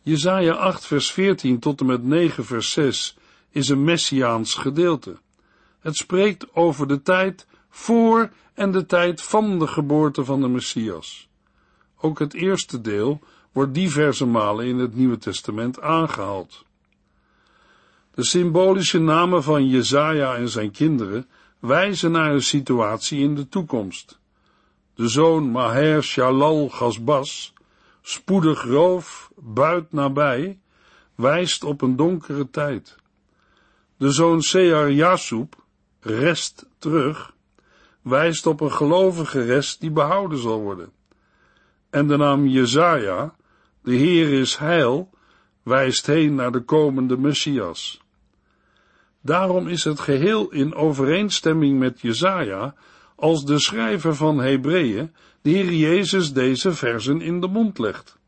Jezaja 0.02 0.52
8 0.52 0.86
vers 0.86 1.12
14 1.12 1.58
tot 1.58 1.80
en 1.80 1.86
met 1.86 2.02
9 2.02 2.44
vers 2.44 2.72
6 2.72 3.16
is 3.50 3.68
een 3.68 3.84
messiaans 3.84 4.54
gedeelte. 4.54 5.16
Het 5.80 5.96
spreekt 5.96 6.54
over 6.54 6.88
de 6.88 7.02
tijd 7.02 7.46
voor 7.68 8.30
en 8.54 8.70
de 8.72 8.86
tijd 8.86 9.22
van 9.22 9.58
de 9.58 9.66
geboorte 9.66 10.24
van 10.24 10.40
de 10.40 10.48
Messias. 10.48 11.28
Ook 12.00 12.18
het 12.18 12.34
eerste 12.34 12.80
deel 12.80 13.20
wordt 13.52 13.74
diverse 13.74 14.26
malen 14.26 14.66
in 14.66 14.78
het 14.78 14.94
Nieuwe 14.94 15.18
Testament 15.18 15.80
aangehaald. 15.80 16.64
De 18.14 18.24
symbolische 18.24 18.98
namen 18.98 19.42
van 19.42 19.68
Jezaja 19.68 20.34
en 20.34 20.48
zijn 20.48 20.70
kinderen 20.70 21.28
wijzen 21.60 22.10
naar 22.10 22.32
een 22.32 22.42
situatie 22.42 23.20
in 23.20 23.34
de 23.34 23.48
toekomst. 23.48 24.18
De 24.94 25.08
zoon 25.08 25.50
Maher 25.50 26.02
Shalal 26.02 26.68
Gasbas, 26.68 27.52
spoedig 28.02 28.64
roof, 28.64 29.30
buit 29.36 29.92
nabij, 29.92 30.58
wijst 31.14 31.64
op 31.64 31.82
een 31.82 31.96
donkere 31.96 32.50
tijd. 32.50 32.96
De 33.96 34.10
zoon 34.10 34.42
Sear 34.42 34.90
Jasub, 34.90 35.54
rest 36.00 36.66
terug, 36.78 37.34
wijst 38.02 38.46
op 38.46 38.60
een 38.60 38.72
gelovige 38.72 39.44
rest 39.44 39.80
die 39.80 39.90
behouden 39.90 40.38
zal 40.38 40.60
worden. 40.60 40.92
En 41.90 42.06
de 42.06 42.16
naam 42.16 42.46
Jezaja, 42.46 43.34
de 43.82 43.94
Heer 43.94 44.40
is 44.40 44.56
heil, 44.56 45.10
wijst 45.62 46.06
heen 46.06 46.34
naar 46.34 46.52
de 46.52 46.60
komende 46.60 47.18
Messias. 47.18 48.00
Daarom 49.20 49.68
is 49.68 49.84
het 49.84 50.00
geheel 50.00 50.50
in 50.50 50.74
overeenstemming 50.74 51.78
met 51.78 52.00
Jezaja, 52.00 52.74
als 53.16 53.44
de 53.44 53.58
schrijver 53.58 54.14
van 54.14 54.38
Hebreeën 54.38 55.14
de 55.42 55.50
Heer 55.50 55.72
Jezus 55.72 56.32
deze 56.32 56.72
versen 56.72 57.20
in 57.20 57.40
de 57.40 57.48
mond 57.48 57.78
legt. 57.78 58.18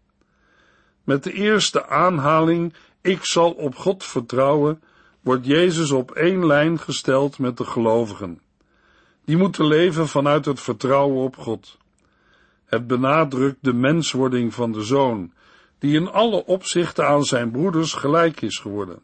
Met 1.04 1.24
de 1.24 1.32
eerste 1.32 1.86
aanhaling, 1.86 2.74
ik 3.00 3.24
zal 3.24 3.50
op 3.50 3.74
God 3.74 4.04
vertrouwen, 4.04 4.82
wordt 5.20 5.46
Jezus 5.46 5.90
op 5.90 6.10
één 6.10 6.46
lijn 6.46 6.78
gesteld 6.78 7.38
met 7.38 7.56
de 7.56 7.64
gelovigen. 7.64 8.40
Die 9.24 9.36
moeten 9.36 9.66
leven 9.66 10.08
vanuit 10.08 10.44
het 10.44 10.60
vertrouwen 10.60 11.24
op 11.24 11.36
God. 11.36 11.78
Het 12.64 12.86
benadrukt 12.86 13.58
de 13.60 13.72
menswording 13.72 14.54
van 14.54 14.72
de 14.72 14.82
zoon, 14.82 15.32
die 15.78 15.94
in 15.94 16.10
alle 16.10 16.46
opzichten 16.46 17.06
aan 17.06 17.24
zijn 17.24 17.50
broeders 17.50 17.92
gelijk 17.92 18.40
is 18.40 18.58
geworden. 18.58 18.98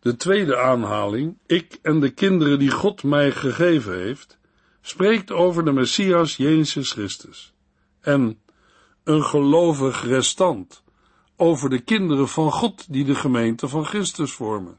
De 0.00 0.16
tweede 0.16 0.56
aanhaling, 0.56 1.38
ik 1.46 1.78
en 1.82 2.00
de 2.00 2.10
kinderen 2.10 2.58
die 2.58 2.70
God 2.70 3.02
mij 3.02 3.30
gegeven 3.30 3.98
heeft, 3.98 4.38
spreekt 4.80 5.30
over 5.30 5.64
de 5.64 5.72
Messias 5.72 6.36
Jezus 6.36 6.92
Christus. 6.92 7.52
En 8.00 8.38
een 9.04 9.24
gelovig 9.24 10.04
restant, 10.04 10.82
over 11.36 11.70
de 11.70 11.80
kinderen 11.80 12.28
van 12.28 12.52
God 12.52 12.92
die 12.92 13.04
de 13.04 13.14
gemeente 13.14 13.68
van 13.68 13.84
Christus 13.84 14.32
vormen. 14.32 14.78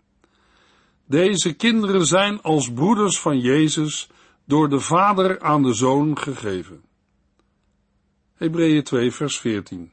Deze 1.06 1.54
kinderen 1.54 2.06
zijn 2.06 2.42
als 2.42 2.72
broeders 2.72 3.20
van 3.20 3.40
Jezus 3.40 4.10
door 4.46 4.70
de 4.70 4.80
Vader 4.80 5.42
aan 5.42 5.64
de 5.64 5.74
Zoon 5.74 6.18
gegeven. 6.18 6.84
Hebreeën 8.34 8.84
2 8.84 9.12
vers 9.12 9.40
14 9.40 9.92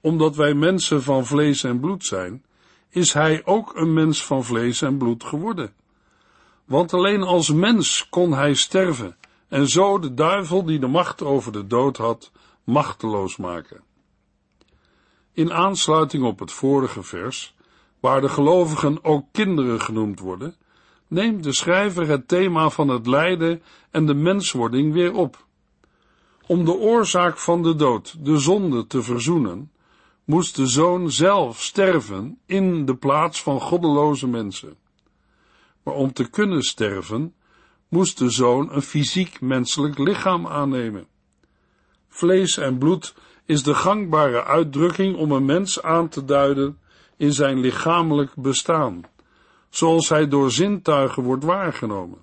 Omdat 0.00 0.36
wij 0.36 0.54
mensen 0.54 1.02
van 1.02 1.26
vlees 1.26 1.64
en 1.64 1.80
bloed 1.80 2.04
zijn, 2.04 2.44
is 2.94 3.12
hij 3.12 3.42
ook 3.44 3.72
een 3.76 3.92
mens 3.92 4.24
van 4.24 4.44
vlees 4.44 4.82
en 4.82 4.98
bloed 4.98 5.24
geworden. 5.24 5.72
Want 6.64 6.92
alleen 6.92 7.22
als 7.22 7.52
mens 7.52 8.08
kon 8.08 8.32
hij 8.32 8.54
sterven 8.54 9.16
en 9.48 9.68
zo 9.68 9.98
de 9.98 10.14
duivel 10.14 10.64
die 10.64 10.78
de 10.78 10.86
macht 10.86 11.22
over 11.22 11.52
de 11.52 11.66
dood 11.66 11.96
had, 11.96 12.32
machteloos 12.64 13.36
maken. 13.36 13.82
In 15.32 15.52
aansluiting 15.52 16.24
op 16.24 16.38
het 16.38 16.52
vorige 16.52 17.02
vers, 17.02 17.54
waar 18.00 18.20
de 18.20 18.28
gelovigen 18.28 19.04
ook 19.04 19.26
kinderen 19.32 19.80
genoemd 19.80 20.20
worden, 20.20 20.56
neemt 21.08 21.42
de 21.42 21.52
schrijver 21.52 22.08
het 22.08 22.28
thema 22.28 22.70
van 22.70 22.88
het 22.88 23.06
lijden 23.06 23.62
en 23.90 24.06
de 24.06 24.14
menswording 24.14 24.92
weer 24.92 25.14
op. 25.14 25.46
Om 26.46 26.64
de 26.64 26.74
oorzaak 26.74 27.38
van 27.38 27.62
de 27.62 27.74
dood, 27.74 28.24
de 28.24 28.38
zonde, 28.38 28.86
te 28.86 29.02
verzoenen, 29.02 29.70
moest 30.24 30.56
de 30.56 30.66
zoon 30.66 31.10
zelf 31.10 31.62
sterven 31.62 32.38
in 32.46 32.84
de 32.84 32.96
plaats 32.96 33.42
van 33.42 33.60
goddeloze 33.60 34.28
mensen. 34.28 34.76
Maar 35.82 35.94
om 35.94 36.12
te 36.12 36.30
kunnen 36.30 36.62
sterven, 36.62 37.34
moest 37.88 38.18
de 38.18 38.30
zoon 38.30 38.72
een 38.72 38.82
fysiek 38.82 39.40
menselijk 39.40 39.98
lichaam 39.98 40.46
aannemen. 40.46 41.06
Vlees 42.08 42.56
en 42.56 42.78
bloed 42.78 43.14
is 43.44 43.62
de 43.62 43.74
gangbare 43.74 44.44
uitdrukking 44.44 45.16
om 45.16 45.32
een 45.32 45.44
mens 45.44 45.82
aan 45.82 46.08
te 46.08 46.24
duiden 46.24 46.78
in 47.16 47.32
zijn 47.32 47.60
lichamelijk 47.60 48.34
bestaan, 48.36 49.02
zoals 49.70 50.08
hij 50.08 50.28
door 50.28 50.50
zintuigen 50.50 51.22
wordt 51.22 51.44
waargenomen. 51.44 52.18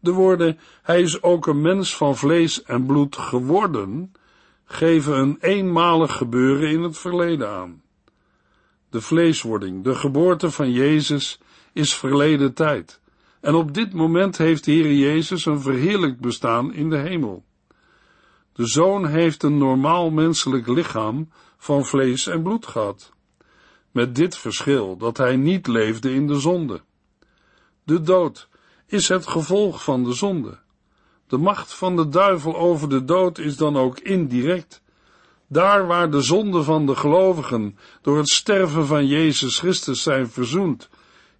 De 0.00 0.12
woorden, 0.12 0.58
hij 0.82 1.00
is 1.00 1.22
ook 1.22 1.46
een 1.46 1.60
mens 1.60 1.96
van 1.96 2.16
vlees 2.16 2.62
en 2.62 2.86
bloed 2.86 3.16
geworden, 3.16 4.12
geven 4.72 5.18
een 5.18 5.36
eenmalig 5.40 6.16
gebeuren 6.16 6.70
in 6.70 6.82
het 6.82 6.98
verleden 6.98 7.48
aan. 7.48 7.82
De 8.90 9.00
vleeswording, 9.00 9.84
de 9.84 9.94
geboorte 9.94 10.50
van 10.50 10.72
Jezus, 10.72 11.40
is 11.72 11.94
verleden 11.94 12.54
tijd. 12.54 13.00
En 13.40 13.54
op 13.54 13.74
dit 13.74 13.92
moment 13.92 14.38
heeft 14.38 14.64
de 14.64 14.72
Heer 14.72 14.92
Jezus 14.92 15.46
een 15.46 15.60
verheerlijk 15.60 16.20
bestaan 16.20 16.74
in 16.74 16.90
de 16.90 16.96
hemel. 16.96 17.44
De 18.52 18.66
zoon 18.66 19.06
heeft 19.06 19.42
een 19.42 19.58
normaal 19.58 20.10
menselijk 20.10 20.66
lichaam 20.66 21.28
van 21.56 21.84
vlees 21.84 22.26
en 22.26 22.42
bloed 22.42 22.66
gehad. 22.66 23.12
Met 23.90 24.14
dit 24.14 24.36
verschil 24.36 24.96
dat 24.96 25.16
hij 25.16 25.36
niet 25.36 25.66
leefde 25.66 26.14
in 26.14 26.26
de 26.26 26.40
zonde. 26.40 26.80
De 27.84 28.00
dood 28.00 28.48
is 28.86 29.08
het 29.08 29.26
gevolg 29.26 29.84
van 29.84 30.04
de 30.04 30.12
zonde. 30.12 30.58
De 31.30 31.38
macht 31.38 31.74
van 31.74 31.96
de 31.96 32.08
duivel 32.08 32.56
over 32.56 32.88
de 32.88 33.04
dood 33.04 33.38
is 33.38 33.56
dan 33.56 33.76
ook 33.76 33.98
indirect. 33.98 34.82
Daar 35.46 35.86
waar 35.86 36.10
de 36.10 36.20
zonden 36.20 36.64
van 36.64 36.86
de 36.86 36.96
gelovigen 36.96 37.78
door 38.02 38.16
het 38.16 38.28
sterven 38.28 38.86
van 38.86 39.06
Jezus 39.06 39.58
Christus 39.58 40.02
zijn 40.02 40.28
verzoend, 40.28 40.88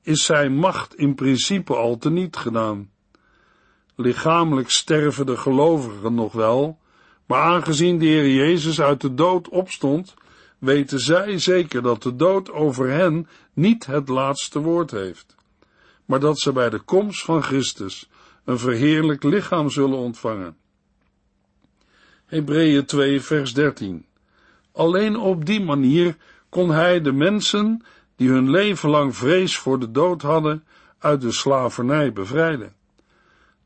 is 0.02 0.24
zijn 0.24 0.56
macht 0.56 0.94
in 0.94 1.14
principe 1.14 1.74
al 1.76 1.98
teniet 1.98 2.36
gedaan. 2.36 2.90
Lichamelijk 3.96 4.70
sterven 4.70 5.26
de 5.26 5.36
gelovigen 5.36 6.14
nog 6.14 6.32
wel, 6.32 6.78
maar 7.26 7.42
aangezien 7.42 7.98
de 7.98 8.06
Heer 8.06 8.30
Jezus 8.30 8.80
uit 8.80 9.00
de 9.00 9.14
dood 9.14 9.48
opstond, 9.48 10.14
weten 10.58 11.00
zij 11.00 11.38
zeker 11.38 11.82
dat 11.82 12.02
de 12.02 12.16
dood 12.16 12.50
over 12.52 12.88
hen 12.88 13.28
niet 13.52 13.86
het 13.86 14.08
laatste 14.08 14.58
woord 14.58 14.90
heeft, 14.90 15.34
maar 16.04 16.20
dat 16.20 16.40
ze 16.40 16.52
bij 16.52 16.70
de 16.70 16.80
komst 16.80 17.24
van 17.24 17.42
Christus 17.42 18.08
een 18.50 18.58
verheerlijk 18.58 19.22
lichaam 19.22 19.70
zullen 19.70 19.98
ontvangen. 19.98 20.56
Hebreeën 22.26 22.84
2 22.84 23.20
vers 23.20 23.54
13 23.54 24.04
Alleen 24.72 25.16
op 25.16 25.46
die 25.46 25.60
manier 25.60 26.16
kon 26.48 26.70
hij 26.70 27.00
de 27.00 27.12
mensen 27.12 27.84
die 28.16 28.28
hun 28.28 28.50
leven 28.50 28.90
lang 28.90 29.16
vrees 29.16 29.58
voor 29.58 29.78
de 29.78 29.90
dood 29.90 30.22
hadden, 30.22 30.64
uit 30.98 31.20
de 31.20 31.32
slavernij 31.32 32.12
bevrijden. 32.12 32.74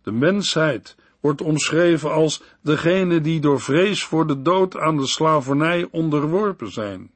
De 0.03 0.13
mensheid 0.13 0.97
wordt 1.21 1.43
omschreven 1.43 2.13
als 2.13 2.43
degene 2.61 3.21
die 3.21 3.41
door 3.41 3.61
vrees 3.61 4.05
voor 4.05 4.27
de 4.27 4.43
dood 4.43 4.77
aan 4.77 4.97
de 4.97 5.07
slavernij 5.07 5.89
onderworpen 5.91 6.73
zijn. 6.73 7.11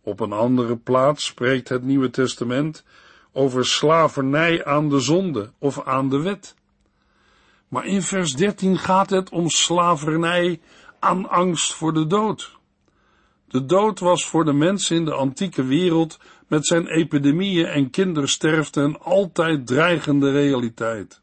Op 0.00 0.20
een 0.20 0.32
andere 0.32 0.76
plaats 0.76 1.24
spreekt 1.24 1.68
het 1.68 1.82
Nieuwe 1.82 2.10
Testament 2.10 2.84
over 3.36 3.66
slavernij 3.66 4.64
aan 4.64 4.88
de 4.88 5.00
zonde 5.00 5.52
of 5.58 5.82
aan 5.82 6.08
de 6.08 6.20
wet. 6.20 6.54
Maar 7.68 7.84
in 7.84 8.02
vers 8.02 8.34
13 8.34 8.78
gaat 8.78 9.10
het 9.10 9.30
om 9.30 9.48
slavernij 9.48 10.60
aan 10.98 11.28
angst 11.28 11.74
voor 11.74 11.92
de 11.92 12.06
dood. 12.06 12.58
De 13.48 13.64
dood 13.64 14.00
was 14.00 14.26
voor 14.26 14.44
de 14.44 14.52
mensen 14.52 14.96
in 14.96 15.04
de 15.04 15.12
antieke 15.12 15.64
wereld 15.64 16.18
met 16.46 16.66
zijn 16.66 16.86
epidemieën 16.86 17.66
en 17.66 17.90
kindersterfte 17.90 18.80
een 18.80 18.98
altijd 18.98 19.66
dreigende 19.66 20.30
realiteit. 20.30 21.20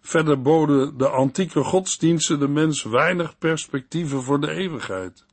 Verder 0.00 0.42
boden 0.42 0.98
de 0.98 1.08
antieke 1.08 1.64
godsdiensten 1.64 2.38
de 2.38 2.48
mens 2.48 2.82
weinig 2.82 3.38
perspectieven 3.38 4.22
voor 4.22 4.40
de 4.40 4.50
eeuwigheid. 4.50 5.24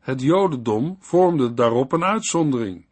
Het 0.00 0.20
Jodendom 0.20 0.96
vormde 1.00 1.54
daarop 1.54 1.92
een 1.92 2.04
uitzondering. 2.04 2.84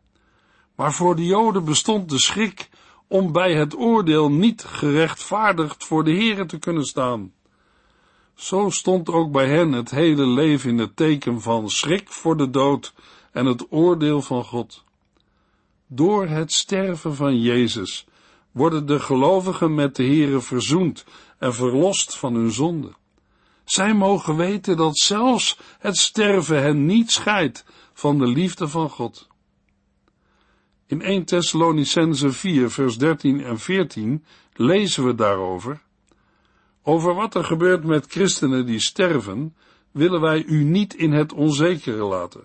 Maar 0.74 0.92
voor 0.92 1.16
de 1.16 1.24
Joden 1.24 1.64
bestond 1.64 2.08
de 2.08 2.18
schrik 2.18 2.68
om 3.08 3.32
bij 3.32 3.54
het 3.54 3.76
oordeel 3.76 4.30
niet 4.30 4.64
gerechtvaardigd 4.64 5.84
voor 5.84 6.04
de 6.04 6.12
Here 6.12 6.46
te 6.46 6.58
kunnen 6.58 6.84
staan. 6.84 7.32
Zo 8.34 8.70
stond 8.70 9.08
ook 9.08 9.32
bij 9.32 9.48
hen 9.48 9.72
het 9.72 9.90
hele 9.90 10.26
leven 10.26 10.70
in 10.70 10.78
het 10.78 10.96
teken 10.96 11.40
van 11.40 11.70
schrik 11.70 12.08
voor 12.08 12.36
de 12.36 12.50
dood 12.50 12.94
en 13.32 13.46
het 13.46 13.66
oordeel 13.70 14.22
van 14.22 14.44
God. 14.44 14.84
Door 15.86 16.26
het 16.26 16.52
sterven 16.52 17.14
van 17.14 17.40
Jezus 17.40 18.06
worden 18.50 18.86
de 18.86 19.00
gelovigen 19.00 19.74
met 19.74 19.96
de 19.96 20.04
Here 20.04 20.40
verzoend 20.40 21.04
en 21.38 21.54
verlost 21.54 22.18
van 22.18 22.34
hun 22.34 22.52
zonde. 22.52 22.92
Zij 23.64 23.94
mogen 23.94 24.36
weten 24.36 24.76
dat 24.76 24.98
zelfs 24.98 25.58
het 25.78 25.96
sterven 25.96 26.62
hen 26.62 26.86
niet 26.86 27.10
scheidt 27.10 27.64
van 27.92 28.18
de 28.18 28.26
liefde 28.26 28.68
van 28.68 28.90
God. 28.90 29.28
In 30.92 31.02
1 31.02 31.24
Thessalonicense 31.24 32.32
4 32.32 32.70
vers 32.70 32.98
13 32.98 33.44
en 33.44 33.58
14 33.58 34.24
lezen 34.54 35.04
we 35.04 35.14
daarover 35.14 35.82
over 36.82 37.14
wat 37.14 37.34
er 37.34 37.44
gebeurt 37.44 37.84
met 37.84 38.06
christenen 38.08 38.66
die 38.66 38.80
sterven, 38.80 39.54
willen 39.90 40.20
wij 40.20 40.44
u 40.44 40.62
niet 40.62 40.94
in 40.94 41.12
het 41.12 41.32
onzekere 41.32 42.04
laten. 42.04 42.44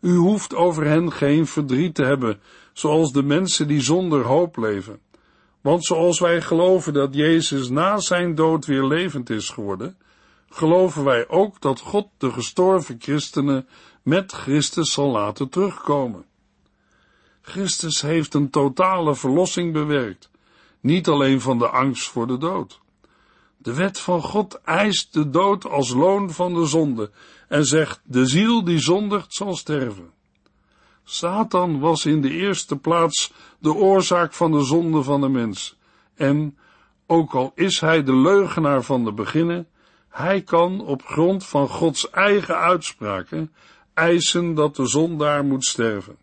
U 0.00 0.16
hoeft 0.16 0.54
over 0.54 0.84
hen 0.84 1.12
geen 1.12 1.46
verdriet 1.46 1.94
te 1.94 2.04
hebben, 2.04 2.40
zoals 2.72 3.12
de 3.12 3.22
mensen 3.22 3.68
die 3.68 3.80
zonder 3.80 4.24
hoop 4.24 4.56
leven. 4.56 5.00
Want 5.60 5.84
zoals 5.84 6.20
wij 6.20 6.42
geloven 6.42 6.92
dat 6.92 7.14
Jezus 7.14 7.68
na 7.68 7.98
zijn 7.98 8.34
dood 8.34 8.66
weer 8.66 8.84
levend 8.84 9.30
is 9.30 9.50
geworden, 9.50 9.96
geloven 10.48 11.04
wij 11.04 11.28
ook 11.28 11.60
dat 11.60 11.80
God 11.80 12.08
de 12.18 12.30
gestorven 12.32 12.96
christenen 12.98 13.68
met 14.02 14.32
Christus 14.32 14.92
zal 14.92 15.10
laten 15.10 15.48
terugkomen. 15.48 16.27
Christus 17.48 18.00
heeft 18.00 18.34
een 18.34 18.50
totale 18.50 19.14
verlossing 19.14 19.72
bewerkt, 19.72 20.30
niet 20.80 21.08
alleen 21.08 21.40
van 21.40 21.58
de 21.58 21.68
angst 21.68 22.08
voor 22.08 22.26
de 22.26 22.38
dood. 22.38 22.80
De 23.56 23.74
wet 23.74 24.00
van 24.00 24.22
God 24.22 24.60
eist 24.64 25.12
de 25.12 25.30
dood 25.30 25.64
als 25.64 25.92
loon 25.92 26.30
van 26.30 26.54
de 26.54 26.66
zonde 26.66 27.10
en 27.48 27.64
zegt, 27.64 28.00
de 28.04 28.26
ziel 28.26 28.64
die 28.64 28.78
zondigt 28.78 29.34
zal 29.34 29.56
sterven. 29.56 30.10
Satan 31.04 31.80
was 31.80 32.06
in 32.06 32.20
de 32.20 32.30
eerste 32.30 32.76
plaats 32.76 33.32
de 33.58 33.74
oorzaak 33.74 34.32
van 34.32 34.52
de 34.52 34.62
zonde 34.62 35.02
van 35.02 35.20
de 35.20 35.28
mens. 35.28 35.76
En, 36.14 36.58
ook 37.06 37.34
al 37.34 37.52
is 37.54 37.80
hij 37.80 38.02
de 38.02 38.16
leugenaar 38.16 38.82
van 38.82 39.04
de 39.04 39.12
beginnen, 39.12 39.68
hij 40.08 40.42
kan 40.42 40.80
op 40.80 41.02
grond 41.04 41.46
van 41.46 41.68
Gods 41.68 42.10
eigen 42.10 42.56
uitspraken 42.56 43.52
eisen 43.94 44.54
dat 44.54 44.76
de 44.76 44.86
zondaar 44.86 45.44
moet 45.44 45.64
sterven. 45.64 46.16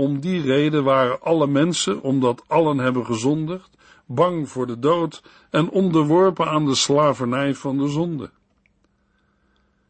Om 0.00 0.20
die 0.20 0.42
reden 0.42 0.84
waren 0.84 1.20
alle 1.20 1.46
mensen, 1.46 2.02
omdat 2.02 2.44
allen 2.46 2.78
hebben 2.78 3.06
gezondigd, 3.06 3.76
bang 4.06 4.48
voor 4.48 4.66
de 4.66 4.78
dood 4.78 5.22
en 5.50 5.70
onderworpen 5.70 6.46
aan 6.46 6.64
de 6.64 6.74
slavernij 6.74 7.54
van 7.54 7.78
de 7.78 7.88
zonde. 7.88 8.30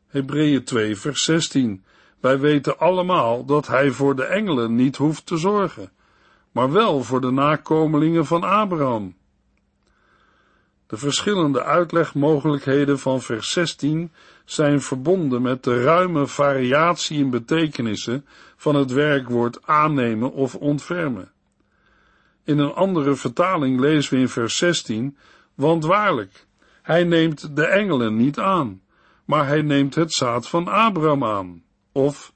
Hebreeën 0.07 0.65
2 0.65 0.97
vers 0.97 1.25
16 1.25 1.85
Wij 2.21 2.39
weten 2.39 2.79
allemaal 2.79 3.45
dat 3.45 3.67
hij 3.67 3.91
voor 3.91 4.17
de 4.17 4.25
engelen 4.25 4.75
niet 4.75 4.97
hoeft 4.97 5.27
te 5.27 5.37
zorgen, 5.37 5.93
maar 6.53 6.73
wel 6.73 7.03
voor 7.03 7.21
de 7.21 7.31
nakomelingen 7.31 8.27
van 8.27 8.43
Abraham. 8.43 9.17
De 10.87 10.97
verschillende 10.97 11.63
uitlegmogelijkheden 11.63 12.99
van 12.99 13.21
vers 13.21 13.51
16 13.51 14.13
zijn 14.45 14.81
verbonden 14.81 15.43
met 15.43 15.65
de 15.65 15.83
ruime 15.83 16.27
variatie 16.27 17.19
in 17.19 17.31
betekenissen 17.31 18.27
van 18.59 18.75
het 18.75 18.93
werkwoord 18.93 19.67
aannemen 19.67 20.33
of 20.33 20.55
ontfermen. 20.55 21.33
In 22.45 22.59
een 22.59 22.73
andere 22.73 23.15
vertaling 23.15 23.81
lezen 23.81 24.15
we 24.15 24.21
in 24.21 24.29
vers 24.29 24.57
16, 24.57 25.17
want 25.55 25.85
waarlijk, 25.85 26.47
hij 26.83 27.05
neemt 27.05 27.57
de 27.57 27.67
engelen 27.67 28.17
niet 28.17 28.39
aan, 28.39 28.83
maar 29.25 29.47
hij 29.47 29.63
neemt 29.63 29.95
het 29.95 30.13
zaad 30.13 30.49
van 30.49 30.69
Abraham 30.69 31.25
aan. 31.25 31.63
Of, 31.93 32.33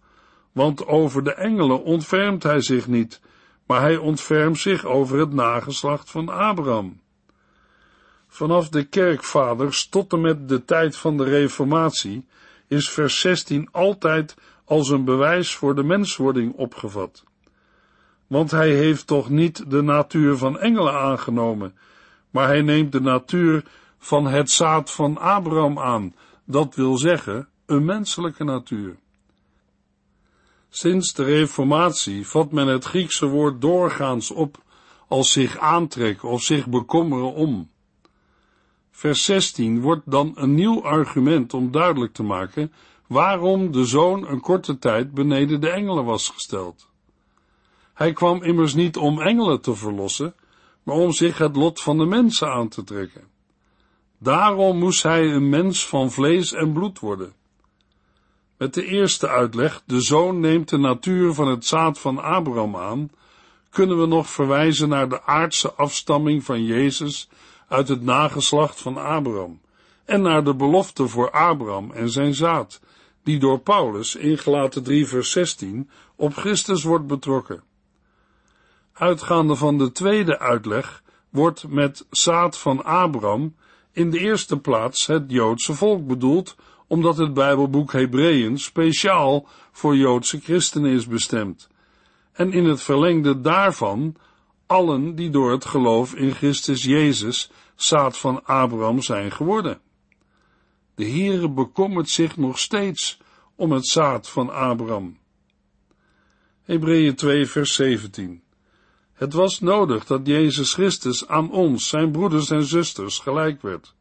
want 0.53 0.87
over 0.87 1.25
de 1.25 1.35
engelen 1.35 1.83
ontfermt 1.83 2.43
hij 2.43 2.61
zich 2.61 2.87
niet, 2.87 3.21
maar 3.67 3.81
hij 3.81 3.97
ontfermt 3.97 4.59
zich 4.59 4.85
over 4.85 5.19
het 5.19 5.33
nageslacht 5.33 6.11
van 6.11 6.29
Abraham. 6.29 7.01
Vanaf 8.29 8.69
de 8.69 8.85
kerkvaders 8.85 9.89
tot 9.89 10.13
en 10.13 10.21
met 10.21 10.49
de 10.49 10.65
tijd 10.65 10.97
van 10.97 11.17
de 11.17 11.25
Reformatie 11.25 12.27
is 12.67 12.91
vers 12.91 13.21
16 13.21 13.69
altijd 13.73 14.35
als 14.73 14.89
een 14.89 15.05
bewijs 15.05 15.55
voor 15.55 15.75
de 15.75 15.83
menswording 15.83 16.53
opgevat. 16.55 17.25
Want 18.27 18.51
hij 18.51 18.75
heeft 18.75 19.07
toch 19.07 19.29
niet 19.29 19.71
de 19.71 19.83
natuur 19.83 20.37
van 20.37 20.59
engelen 20.59 20.95
aangenomen, 20.95 21.75
maar 22.31 22.47
hij 22.47 22.63
neemt 22.63 22.93
de 22.93 23.01
natuur 23.01 23.65
van 23.99 24.27
het 24.27 24.51
zaad 24.51 24.91
van 24.91 25.19
Abraham 25.19 25.79
aan, 25.79 26.15
dat 26.45 26.75
wil 26.75 26.97
zeggen, 26.97 27.49
een 27.67 27.85
menselijke 27.85 28.45
natuur. 28.45 28.97
Sinds 30.69 31.15
de 31.15 31.25
Reformatie 31.25 32.27
vat 32.27 32.53
men 32.53 32.67
het 32.67 32.85
Griekse 32.85 33.27
woord 33.27 33.61
doorgaans 33.61 34.31
op 34.31 34.63
als 35.09 35.33
zich 35.33 35.59
aantrekken 35.59 36.29
of 36.29 36.43
zich 36.43 36.67
bekommeren 36.67 37.33
om. 37.33 37.69
Vers 38.91 39.25
16 39.25 39.81
wordt 39.81 40.11
dan 40.11 40.33
een 40.35 40.55
nieuw 40.55 40.85
argument 40.85 41.55
om 41.55 41.71
duidelijk 41.71 42.13
te 42.13 42.23
maken 42.23 42.73
waarom 43.13 43.73
de 43.73 43.85
zoon 43.85 44.29
een 44.29 44.41
korte 44.41 44.79
tijd 44.79 45.15
beneden 45.15 45.61
de 45.61 45.71
engelen 45.71 46.05
was 46.05 46.29
gesteld. 46.29 46.89
Hij 47.95 48.13
kwam 48.13 48.43
immers 48.43 48.75
niet 48.75 48.97
om 48.97 49.21
engelen 49.21 49.61
te 49.61 49.75
verlossen, 49.75 50.35
maar 50.83 50.97
om 50.97 51.13
zich 51.13 51.39
het 51.39 51.57
lot 51.57 51.81
van 51.81 51.99
de 51.99 52.05
mensen 52.05 52.49
aan 52.49 52.69
te 52.69 52.85
trekken. 52.85 53.25
Daarom 54.19 54.79
moest 54.79 55.03
hij 55.03 55.31
een 55.31 55.49
mens 55.49 55.87
van 55.87 56.11
vlees 56.11 56.53
en 56.53 56.73
bloed 56.73 56.99
worden. 56.99 57.33
Met 58.57 58.75
de 58.75 58.85
eerste 58.85 59.29
uitleg, 59.29 59.83
de 59.87 60.01
zoon 60.01 60.41
neemt 60.41 60.69
de 60.69 60.79
natuur 60.79 61.33
van 61.33 61.49
het 61.49 61.67
zaad 61.67 61.99
van 61.99 62.19
Abraham 62.19 62.77
aan, 62.77 63.11
kunnen 63.71 64.01
we 64.01 64.07
nog 64.07 64.29
verwijzen 64.29 64.89
naar 64.89 65.09
de 65.09 65.23
aardse 65.23 65.73
afstamming 65.73 66.45
van 66.45 66.65
Jezus 66.65 67.29
uit 67.69 67.89
het 67.89 68.03
nageslacht 68.03 68.81
van 68.81 68.97
Abraham 68.97 69.61
en 70.05 70.23
naar 70.23 70.45
de 70.45 70.55
belofte 70.55 71.09
voor 71.09 71.31
Abraham 71.31 71.91
en 71.91 72.11
zijn 72.11 72.35
zaad, 72.35 72.81
die 73.23 73.39
door 73.39 73.59
Paulus 73.59 74.15
in 74.15 74.39
Gelaten 74.39 74.83
3 74.83 75.07
vers 75.07 75.31
16 75.31 75.91
op 76.17 76.35
Christus 76.35 76.83
wordt 76.83 77.07
betrokken. 77.07 77.63
Uitgaande 78.93 79.57
van 79.57 79.79
de 79.79 79.93
tweede 79.93 80.39
uitleg 80.39 81.03
wordt 81.31 81.69
met 81.69 82.07
zaad 82.11 82.59
van 82.59 82.85
Abraham 82.85 83.55
in 83.93 84.11
de 84.11 84.19
eerste 84.19 84.59
plaats 84.59 85.07
het 85.07 85.25
Joodse 85.27 85.75
volk 85.75 86.07
bedoeld, 86.07 86.57
omdat 86.87 87.17
het 87.17 87.35
Bijbelboek 87.35 87.93
Hebreeën 87.93 88.59
speciaal 88.59 89.47
voor 89.73 89.97
Joodse 89.97 90.41
christenen 90.41 90.91
is 90.91 91.07
bestemd. 91.07 91.69
En 92.33 92.53
in 92.53 92.65
het 92.65 92.83
verlengde 92.83 93.41
daarvan 93.41 94.17
allen 94.67 95.15
die 95.15 95.31
door 95.31 95.51
het 95.51 95.65
geloof 95.65 96.15
in 96.15 96.35
Christus 96.35 96.85
Jezus 96.85 97.51
zaad 97.77 98.19
van 98.19 98.45
Abraham 98.45 99.01
zijn 99.01 99.33
geworden. 99.33 99.81
De 101.03 101.09
Heere 101.09 101.49
bekommert 101.49 102.11
zich 102.11 102.37
nog 102.37 102.59
steeds 102.59 103.19
om 103.57 103.73
het 103.73 103.87
zaad 103.87 104.29
van 104.29 104.51
Abraham. 104.51 105.19
Hebreeën 106.63 107.15
2 107.15 107.47
vers 107.47 107.75
17 107.75 108.43
Het 109.13 109.33
was 109.33 109.61
nodig 109.61 110.05
dat 110.05 110.27
Jezus 110.27 110.75
Christus 110.75 111.29
aan 111.29 111.51
ons, 111.51 111.89
zijn 111.89 112.11
broeders 112.11 112.51
en 112.51 112.65
zusters, 112.65 113.19
gelijk 113.19 113.63
werd. 113.63 113.95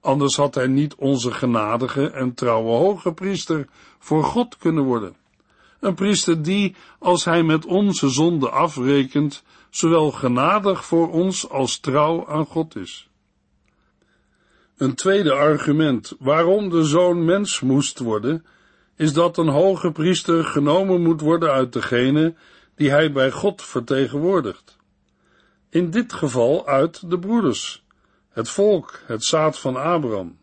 Anders 0.00 0.36
had 0.36 0.54
hij 0.54 0.66
niet 0.66 0.94
onze 0.94 1.32
genadige 1.32 2.10
en 2.10 2.34
trouwe 2.34 2.70
hoge 2.70 3.12
priester 3.12 3.68
voor 3.98 4.24
God 4.24 4.56
kunnen 4.56 4.84
worden. 4.84 5.16
Een 5.80 5.94
priester 5.94 6.42
die, 6.42 6.74
als 6.98 7.24
hij 7.24 7.42
met 7.42 7.66
onze 7.66 8.08
zonde 8.08 8.50
afrekent, 8.50 9.42
zowel 9.70 10.10
genadig 10.10 10.84
voor 10.84 11.10
ons 11.10 11.48
als 11.48 11.78
trouw 11.78 12.28
aan 12.28 12.46
God 12.46 12.76
is. 12.76 13.07
Een 14.78 14.94
tweede 14.94 15.32
argument 15.32 16.14
waarom 16.18 16.70
de 16.70 16.84
zoon 16.84 17.24
mens 17.24 17.60
moest 17.60 17.98
worden, 17.98 18.44
is 18.96 19.12
dat 19.12 19.38
een 19.38 19.48
hoge 19.48 19.92
priester 19.92 20.44
genomen 20.44 21.02
moet 21.02 21.20
worden 21.20 21.50
uit 21.50 21.72
degene 21.72 22.34
die 22.74 22.90
hij 22.90 23.12
bij 23.12 23.30
God 23.30 23.62
vertegenwoordigt. 23.62 24.76
In 25.70 25.90
dit 25.90 26.12
geval 26.12 26.66
uit 26.66 27.10
de 27.10 27.18
broeders, 27.18 27.84
het 28.28 28.48
volk, 28.48 29.00
het 29.06 29.24
zaad 29.24 29.58
van 29.58 29.76
Abraham. 29.76 30.38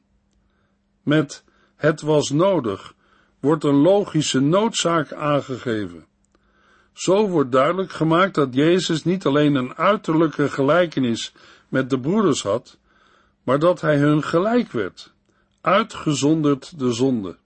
Met 1.04 1.44
het 1.76 2.02
was 2.02 2.30
nodig 2.30 2.94
wordt 3.40 3.64
een 3.64 3.82
logische 3.82 4.40
noodzaak 4.40 5.14
aangegeven. 5.14 6.06
Zo 6.94 7.28
wordt 7.28 7.52
duidelijk 7.52 7.92
gemaakt 7.92 8.36
dat 8.36 8.54
Jezus 8.54 9.04
niet 9.04 9.26
alleen 9.26 9.56
een 9.56 9.76
uiterlijke 9.76 10.50
gelijkenis 10.50 11.34
met 11.70 11.90
de 11.90 12.00
broeders 12.00 12.44
had, 12.44 12.78
maar 13.46 13.60
dat 13.60 13.82
hij 13.82 13.98
hun 13.98 14.24
gelijk 14.24 14.72
werd, 14.72 15.14
uitgezonderd 15.62 16.80
de 16.80 16.92
zonde. 16.94 17.38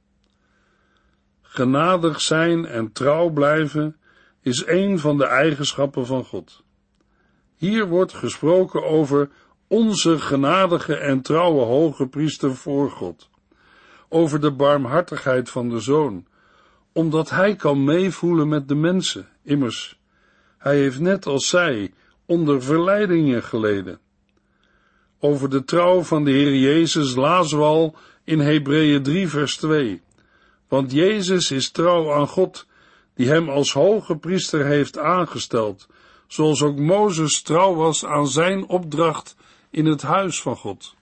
Genadig 1.41 2.21
zijn 2.21 2.65
en 2.65 2.91
trouw 2.91 3.29
blijven 3.29 3.95
is 4.41 4.63
een 4.65 4.99
van 4.99 5.17
de 5.17 5.25
eigenschappen 5.25 6.05
van 6.05 6.25
God. 6.25 6.63
Hier 7.55 7.87
wordt 7.87 8.13
gesproken 8.13 8.83
over 8.83 9.29
onze 9.67 10.19
genadige 10.19 10.95
en 10.95 11.21
trouwe 11.21 11.61
hoge 11.61 12.07
priester 12.07 12.55
voor 12.55 12.91
God, 12.91 13.29
over 14.09 14.41
de 14.41 14.51
barmhartigheid 14.51 15.49
van 15.49 15.69
de 15.69 15.79
Zoon, 15.79 16.27
omdat 16.91 17.29
hij 17.29 17.55
kan 17.55 17.83
meevoelen 17.83 18.47
met 18.47 18.67
de 18.67 18.75
mensen, 18.75 19.27
immers, 19.43 19.99
hij 20.57 20.77
heeft 20.77 20.99
net 20.99 21.25
als 21.25 21.47
zij 21.47 21.93
onder 22.25 22.63
verleidingen 22.63 23.43
geleden. 23.43 23.99
Over 25.19 25.49
de 25.49 25.63
trouw 25.63 26.01
van 26.01 26.23
de 26.23 26.31
Heer 26.31 26.55
Jezus 26.55 27.15
lazen 27.15 27.57
we 27.57 27.63
al 27.63 27.95
in 28.23 28.39
Hebreeën 28.39 29.03
3 29.03 29.27
vers 29.27 29.57
2. 29.57 30.01
Want 30.67 30.91
Jezus 30.91 31.51
is 31.51 31.71
trouw 31.71 32.13
aan 32.13 32.27
God, 32.27 32.67
die 33.15 33.27
hem 33.27 33.49
als 33.49 33.73
hoge 33.73 34.17
priester 34.17 34.65
heeft 34.65 34.97
aangesteld, 34.97 35.87
zoals 36.27 36.61
ook 36.61 36.79
Mozes 36.79 37.41
trouw 37.41 37.75
was 37.75 38.05
aan 38.05 38.27
zijn 38.27 38.67
opdracht 38.67 39.35
in 39.69 39.85
het 39.85 40.01
huis 40.01 40.41
van 40.41 40.55
God. 40.55 40.95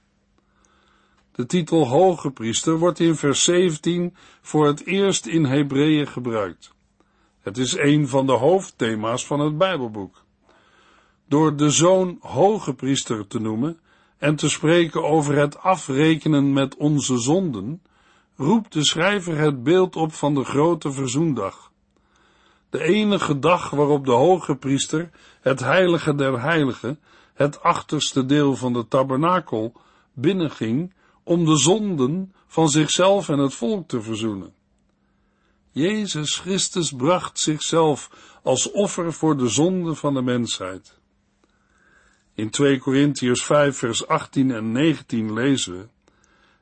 De 1.31 1.45
titel 1.45 1.87
hoge 1.87 2.31
priester 2.31 2.77
wordt 2.77 2.99
in 2.99 3.15
vers 3.15 3.43
17 3.43 4.15
voor 4.41 4.67
het 4.67 4.85
eerst 4.85 5.25
in 5.25 5.45
Hebreeën 5.45 6.07
gebruikt. 6.07 6.73
Het 7.41 7.57
is 7.57 7.77
een 7.77 8.07
van 8.07 8.25
de 8.25 8.31
hoofdthema's 8.31 9.25
van 9.25 9.39
het 9.39 9.57
Bijbelboek. 9.57 10.23
Door 11.27 11.55
de 11.55 11.69
zoon 11.69 12.17
hoge 12.21 12.73
priester 12.73 13.27
te 13.27 13.39
noemen 13.39 13.79
en 14.17 14.35
te 14.35 14.49
spreken 14.49 15.03
over 15.03 15.35
het 15.35 15.57
afrekenen 15.57 16.53
met 16.53 16.75
onze 16.75 17.17
zonden, 17.17 17.81
roept 18.35 18.73
de 18.73 18.85
schrijver 18.85 19.37
het 19.37 19.63
beeld 19.63 19.95
op 19.95 20.13
van 20.13 20.35
de 20.35 20.43
grote 20.43 20.91
verzoendag. 20.91 21.71
De 22.69 22.83
enige 22.83 23.39
dag 23.39 23.69
waarop 23.69 24.05
de 24.05 24.11
hoge 24.11 24.55
priester, 24.55 25.09
het 25.41 25.59
heilige 25.59 26.15
der 26.15 26.41
heiligen, 26.41 26.99
het 27.33 27.61
achterste 27.61 28.25
deel 28.25 28.55
van 28.55 28.73
de 28.73 28.87
tabernakel, 28.87 29.73
binnenging 30.13 30.93
om 31.23 31.45
de 31.45 31.57
zonden 31.57 32.33
van 32.47 32.69
zichzelf 32.69 33.29
en 33.29 33.39
het 33.39 33.53
volk 33.53 33.87
te 33.87 34.01
verzoenen. 34.01 34.53
Jezus 35.71 36.37
Christus 36.37 36.91
bracht 36.91 37.39
zichzelf 37.39 38.09
als 38.43 38.71
offer 38.71 39.13
voor 39.13 39.37
de 39.37 39.47
zonde 39.47 39.95
van 39.95 40.13
de 40.13 40.21
mensheid. 40.21 40.96
In 42.37 42.49
2 42.49 42.79
Korintiërs 42.79 43.43
5 43.43 43.77
vers 43.77 44.07
18 44.07 44.51
en 44.51 44.71
19 44.71 45.33
lezen 45.33 45.77
we, 45.77 45.87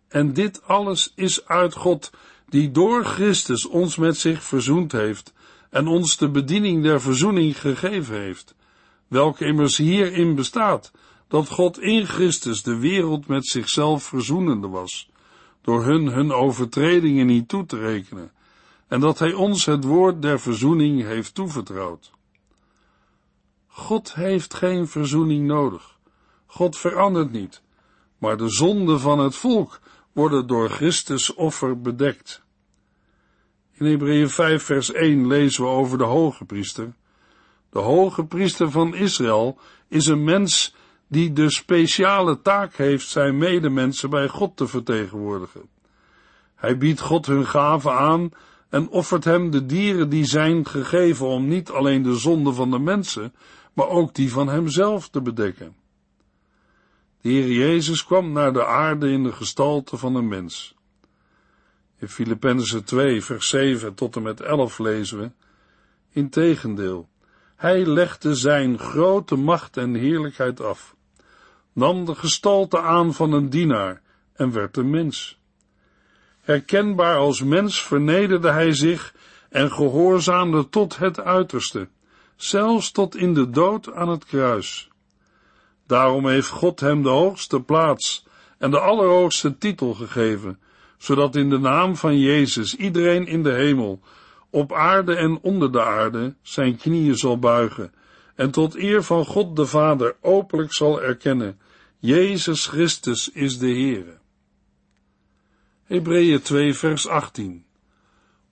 En 0.07 0.33
dit 0.33 0.63
alles 0.63 1.11
is 1.15 1.47
uit 1.47 1.73
God, 1.73 2.11
die 2.49 2.71
door 2.71 3.05
Christus 3.05 3.65
ons 3.65 3.95
met 3.95 4.17
zich 4.17 4.43
verzoend 4.43 4.91
heeft 4.91 5.33
en 5.69 5.87
ons 5.87 6.17
de 6.17 6.29
bediening 6.29 6.83
der 6.83 7.01
verzoening 7.01 7.59
gegeven 7.59 8.15
heeft, 8.15 8.55
welke 9.07 9.45
immers 9.45 9.77
hierin 9.77 10.35
bestaat, 10.35 10.91
dat 11.27 11.49
God 11.49 11.79
in 11.79 12.05
Christus 12.05 12.63
de 12.63 12.77
wereld 12.77 13.27
met 13.27 13.47
zichzelf 13.47 14.03
verzoenende 14.03 14.67
was, 14.67 15.09
door 15.61 15.83
hun 15.83 16.05
hun 16.07 16.31
overtredingen 16.31 17.25
niet 17.25 17.47
toe 17.47 17.65
te 17.65 17.77
rekenen, 17.77 18.31
en 18.87 18.99
dat 18.99 19.19
Hij 19.19 19.33
ons 19.33 19.65
het 19.65 19.83
woord 19.83 20.21
der 20.21 20.39
verzoening 20.39 21.03
heeft 21.03 21.33
toevertrouwd. 21.33 22.14
God 23.77 24.13
heeft 24.13 24.53
geen 24.53 24.87
verzoening 24.87 25.47
nodig. 25.47 25.97
God 26.45 26.77
verandert 26.77 27.31
niet, 27.31 27.61
maar 28.17 28.37
de 28.37 28.49
zonden 28.49 28.99
van 28.99 29.19
het 29.19 29.35
volk 29.35 29.79
worden 30.11 30.47
door 30.47 30.69
Christus 30.69 31.33
offer 31.33 31.81
bedekt. 31.81 32.43
In 33.73 33.85
Hebreeën 33.85 34.29
5 34.29 34.63
vers 34.63 34.91
1 34.91 35.27
lezen 35.27 35.63
we 35.63 35.69
over 35.69 35.97
de 35.97 36.03
hoge 36.03 36.45
priester. 36.45 36.93
De 37.69 37.79
hoge 37.79 38.25
priester 38.25 38.71
van 38.71 38.95
Israël 38.95 39.57
is 39.87 40.05
een 40.05 40.23
mens 40.23 40.75
die 41.07 41.33
de 41.33 41.49
speciale 41.49 42.41
taak 42.41 42.75
heeft 42.75 43.07
zijn 43.07 43.37
medemensen 43.37 44.09
bij 44.09 44.27
God 44.27 44.57
te 44.57 44.67
vertegenwoordigen. 44.67 45.69
Hij 46.55 46.77
biedt 46.77 46.99
God 46.99 47.25
hun 47.25 47.45
gaven 47.45 47.93
aan 47.93 48.31
en 48.69 48.89
offert 48.89 49.23
hem 49.23 49.51
de 49.51 49.65
dieren 49.65 50.09
die 50.09 50.25
zijn 50.25 50.65
gegeven 50.67 51.27
om 51.27 51.47
niet 51.47 51.69
alleen 51.69 52.01
de 52.01 52.15
zonde 52.15 52.53
van 52.53 52.71
de 52.71 52.79
mensen, 52.79 53.33
maar 53.75 53.87
ook 53.87 54.13
die 54.13 54.31
van 54.31 54.49
hemzelf 54.49 55.09
te 55.09 55.21
bedekken. 55.21 55.75
De 57.21 57.29
Heer 57.29 57.51
Jezus 57.51 58.05
kwam 58.05 58.31
naar 58.31 58.53
de 58.53 58.65
aarde 58.65 59.09
in 59.09 59.23
de 59.23 59.31
gestalte 59.31 59.97
van 59.97 60.15
een 60.15 60.27
mens. 60.27 60.75
In 61.97 62.09
Filippenzen 62.09 62.83
2, 62.83 63.23
vers 63.23 63.49
7 63.49 63.93
tot 63.93 64.15
en 64.15 64.21
met 64.21 64.41
11 64.41 64.79
lezen 64.79 65.19
we, 65.19 65.31
Integendeel, 66.09 67.09
hij 67.55 67.85
legde 67.85 68.35
zijn 68.35 68.79
grote 68.79 69.35
macht 69.35 69.77
en 69.77 69.93
heerlijkheid 69.93 70.61
af, 70.61 70.95
nam 71.73 72.05
de 72.05 72.15
gestalte 72.15 72.79
aan 72.79 73.13
van 73.13 73.31
een 73.31 73.49
dienaar 73.49 74.01
en 74.33 74.51
werd 74.51 74.77
een 74.77 74.89
mens. 74.89 75.39
Herkenbaar 76.41 77.17
als 77.17 77.43
mens 77.43 77.83
vernederde 77.83 78.51
hij 78.51 78.73
zich 78.73 79.15
en 79.49 79.71
gehoorzaamde 79.71 80.69
tot 80.69 80.97
het 80.97 81.19
uiterste, 81.19 81.87
zelfs 82.35 82.91
tot 82.91 83.15
in 83.15 83.33
de 83.33 83.49
dood 83.49 83.93
aan 83.93 84.09
het 84.09 84.25
kruis. 84.25 84.89
Daarom 85.87 86.27
heeft 86.27 86.49
God 86.49 86.79
hem 86.79 87.03
de 87.03 87.09
hoogste 87.09 87.61
plaats 87.61 88.25
en 88.57 88.71
de 88.71 88.79
allerhoogste 88.79 89.57
titel 89.57 89.93
gegeven, 89.93 90.59
zodat 90.97 91.35
in 91.35 91.49
de 91.49 91.59
naam 91.59 91.95
van 91.95 92.19
Jezus 92.19 92.75
iedereen 92.75 93.27
in 93.27 93.43
de 93.43 93.51
hemel, 93.51 93.99
op 94.49 94.73
aarde 94.73 95.15
en 95.15 95.39
onder 95.41 95.71
de 95.71 95.83
aarde, 95.83 96.35
zijn 96.41 96.77
knieën 96.77 97.17
zal 97.17 97.39
buigen 97.39 97.93
en 98.35 98.51
tot 98.51 98.75
eer 98.75 99.03
van 99.03 99.25
God 99.25 99.55
de 99.55 99.65
Vader 99.65 100.15
openlijk 100.21 100.73
zal 100.73 101.01
erkennen, 101.01 101.59
Jezus 101.99 102.67
Christus 102.67 103.29
is 103.29 103.57
de 103.57 103.67
Heere. 103.67 104.17
Hebreeën 105.83 106.41
2 106.41 106.73
vers 106.73 107.07
18 107.07 107.65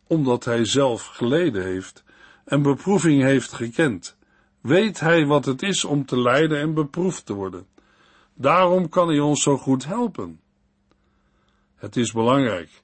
Omdat 0.07 0.45
hij 0.45 0.65
zelf 0.65 1.05
geleden 1.05 1.63
heeft 1.63 2.03
en 2.45 2.61
beproeving 2.61 3.21
heeft 3.21 3.53
gekend, 3.53 4.17
weet 4.61 4.99
hij 4.99 5.25
wat 5.25 5.45
het 5.45 5.61
is 5.61 5.85
om 5.85 6.05
te 6.05 6.19
lijden 6.21 6.59
en 6.59 6.73
beproefd 6.73 7.25
te 7.25 7.33
worden. 7.33 7.67
Daarom 8.33 8.89
kan 8.89 9.07
hij 9.07 9.19
ons 9.19 9.43
zo 9.43 9.57
goed 9.57 9.85
helpen. 9.85 10.39
Het 11.75 11.95
is 11.95 12.11
belangrijk 12.11 12.83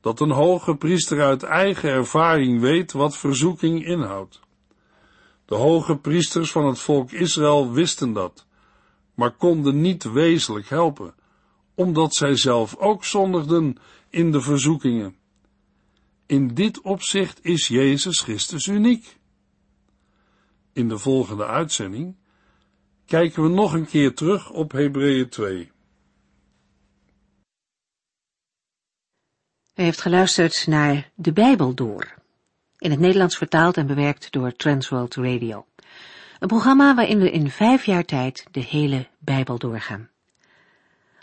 dat 0.00 0.20
een 0.20 0.30
hoge 0.30 0.76
priester 0.76 1.22
uit 1.22 1.42
eigen 1.42 1.90
ervaring 1.90 2.60
weet 2.60 2.92
wat 2.92 3.16
verzoeking 3.16 3.86
inhoudt. 3.86 4.40
De 5.44 5.54
hoge 5.54 5.96
priesters 5.96 6.50
van 6.50 6.66
het 6.66 6.78
volk 6.78 7.10
Israël 7.10 7.72
wisten 7.72 8.12
dat, 8.12 8.46
maar 9.14 9.30
konden 9.30 9.80
niet 9.80 10.12
wezenlijk 10.12 10.68
helpen, 10.68 11.14
omdat 11.74 12.14
zij 12.14 12.36
zelf 12.36 12.76
ook 12.76 13.04
zondigden 13.04 13.76
in 14.08 14.32
de 14.32 14.40
verzoekingen. 14.40 15.16
In 16.26 16.54
dit 16.54 16.80
opzicht 16.80 17.44
is 17.44 17.68
Jezus 17.68 18.20
Christus 18.20 18.66
uniek. 18.66 19.16
In 20.72 20.88
de 20.88 20.98
volgende 20.98 21.46
uitzending 21.46 22.16
kijken 23.06 23.42
we 23.42 23.48
nog 23.48 23.72
een 23.72 23.86
keer 23.86 24.14
terug 24.14 24.50
op 24.50 24.72
Hebreeën 24.72 25.28
2. 25.28 25.72
U 29.74 29.82
heeft 29.82 30.00
geluisterd 30.00 30.66
naar 30.66 31.10
De 31.14 31.32
Bijbel 31.32 31.74
Door, 31.74 32.14
in 32.78 32.90
het 32.90 33.00
Nederlands 33.00 33.36
vertaald 33.36 33.76
en 33.76 33.86
bewerkt 33.86 34.32
door 34.32 34.52
Transworld 34.52 35.14
Radio. 35.14 35.66
Een 36.38 36.48
programma 36.48 36.94
waarin 36.94 37.18
we 37.18 37.30
in 37.30 37.50
vijf 37.50 37.84
jaar 37.84 38.04
tijd 38.04 38.46
de 38.50 38.60
hele 38.60 39.08
Bijbel 39.18 39.58
doorgaan. 39.58 40.08